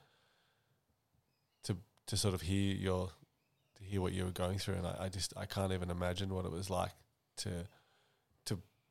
[1.65, 1.77] to
[2.07, 3.11] to sort of hear your
[3.77, 6.35] to hear what you were going through, and I, I just I can't even imagine
[6.35, 6.93] what it was like
[7.39, 7.67] to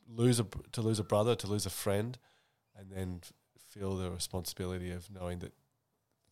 [0.08, 2.18] lose a to lose a brother, to lose a friend,
[2.78, 3.22] and then
[3.70, 5.54] feel the responsibility of knowing that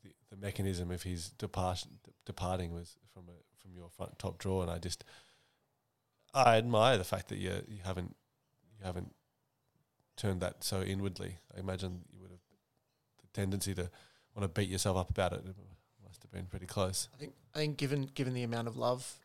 [0.04, 1.86] the, the mechanism of his depart
[2.26, 5.04] departing was from a, from your front top drawer, and I just
[6.34, 8.16] I admire the fact that you you haven't
[8.78, 9.14] you haven't
[10.18, 11.38] turned that so inwardly.
[11.56, 12.40] I imagine you would have
[13.22, 13.90] the tendency to
[14.36, 15.40] want to beat yourself up about it.
[15.46, 15.56] It
[16.06, 17.08] must have been pretty close.
[17.14, 19.20] I think I think given given the amount of love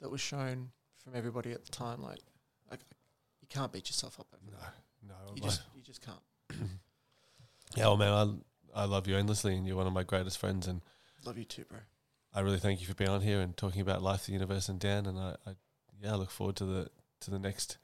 [0.00, 0.70] that was shown
[1.02, 2.20] from everybody at the time, like,
[2.70, 2.80] like
[3.48, 4.74] you can't beat yourself up over No, that.
[5.08, 5.34] no.
[5.34, 6.18] You just you just can't.
[7.76, 8.42] yeah, well, man,
[8.74, 10.82] I I love you endlessly, and you're one of my greatest friends, and
[11.24, 11.78] Love you too, bro.
[12.34, 14.78] I really thank you for being on here and talking about life, the universe, and
[14.78, 15.06] Dan.
[15.06, 15.54] And I, I
[16.00, 17.78] yeah, I look forward to the to the next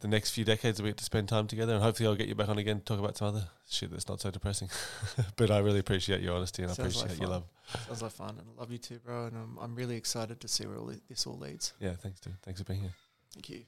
[0.00, 2.28] the next few decades that we get to spend time together, and hopefully I'll get
[2.28, 4.68] you back on again to talk about some other shit that's not so depressing.
[5.36, 7.44] but I really appreciate your honesty and I Sounds like appreciate your love.
[7.86, 9.26] Sounds like fun, and I love you too, bro.
[9.26, 11.72] And I'm I'm really excited to see where all this all leads.
[11.80, 12.40] Yeah, thanks, dude.
[12.42, 12.94] Thanks for being here.
[13.34, 13.64] Thank you.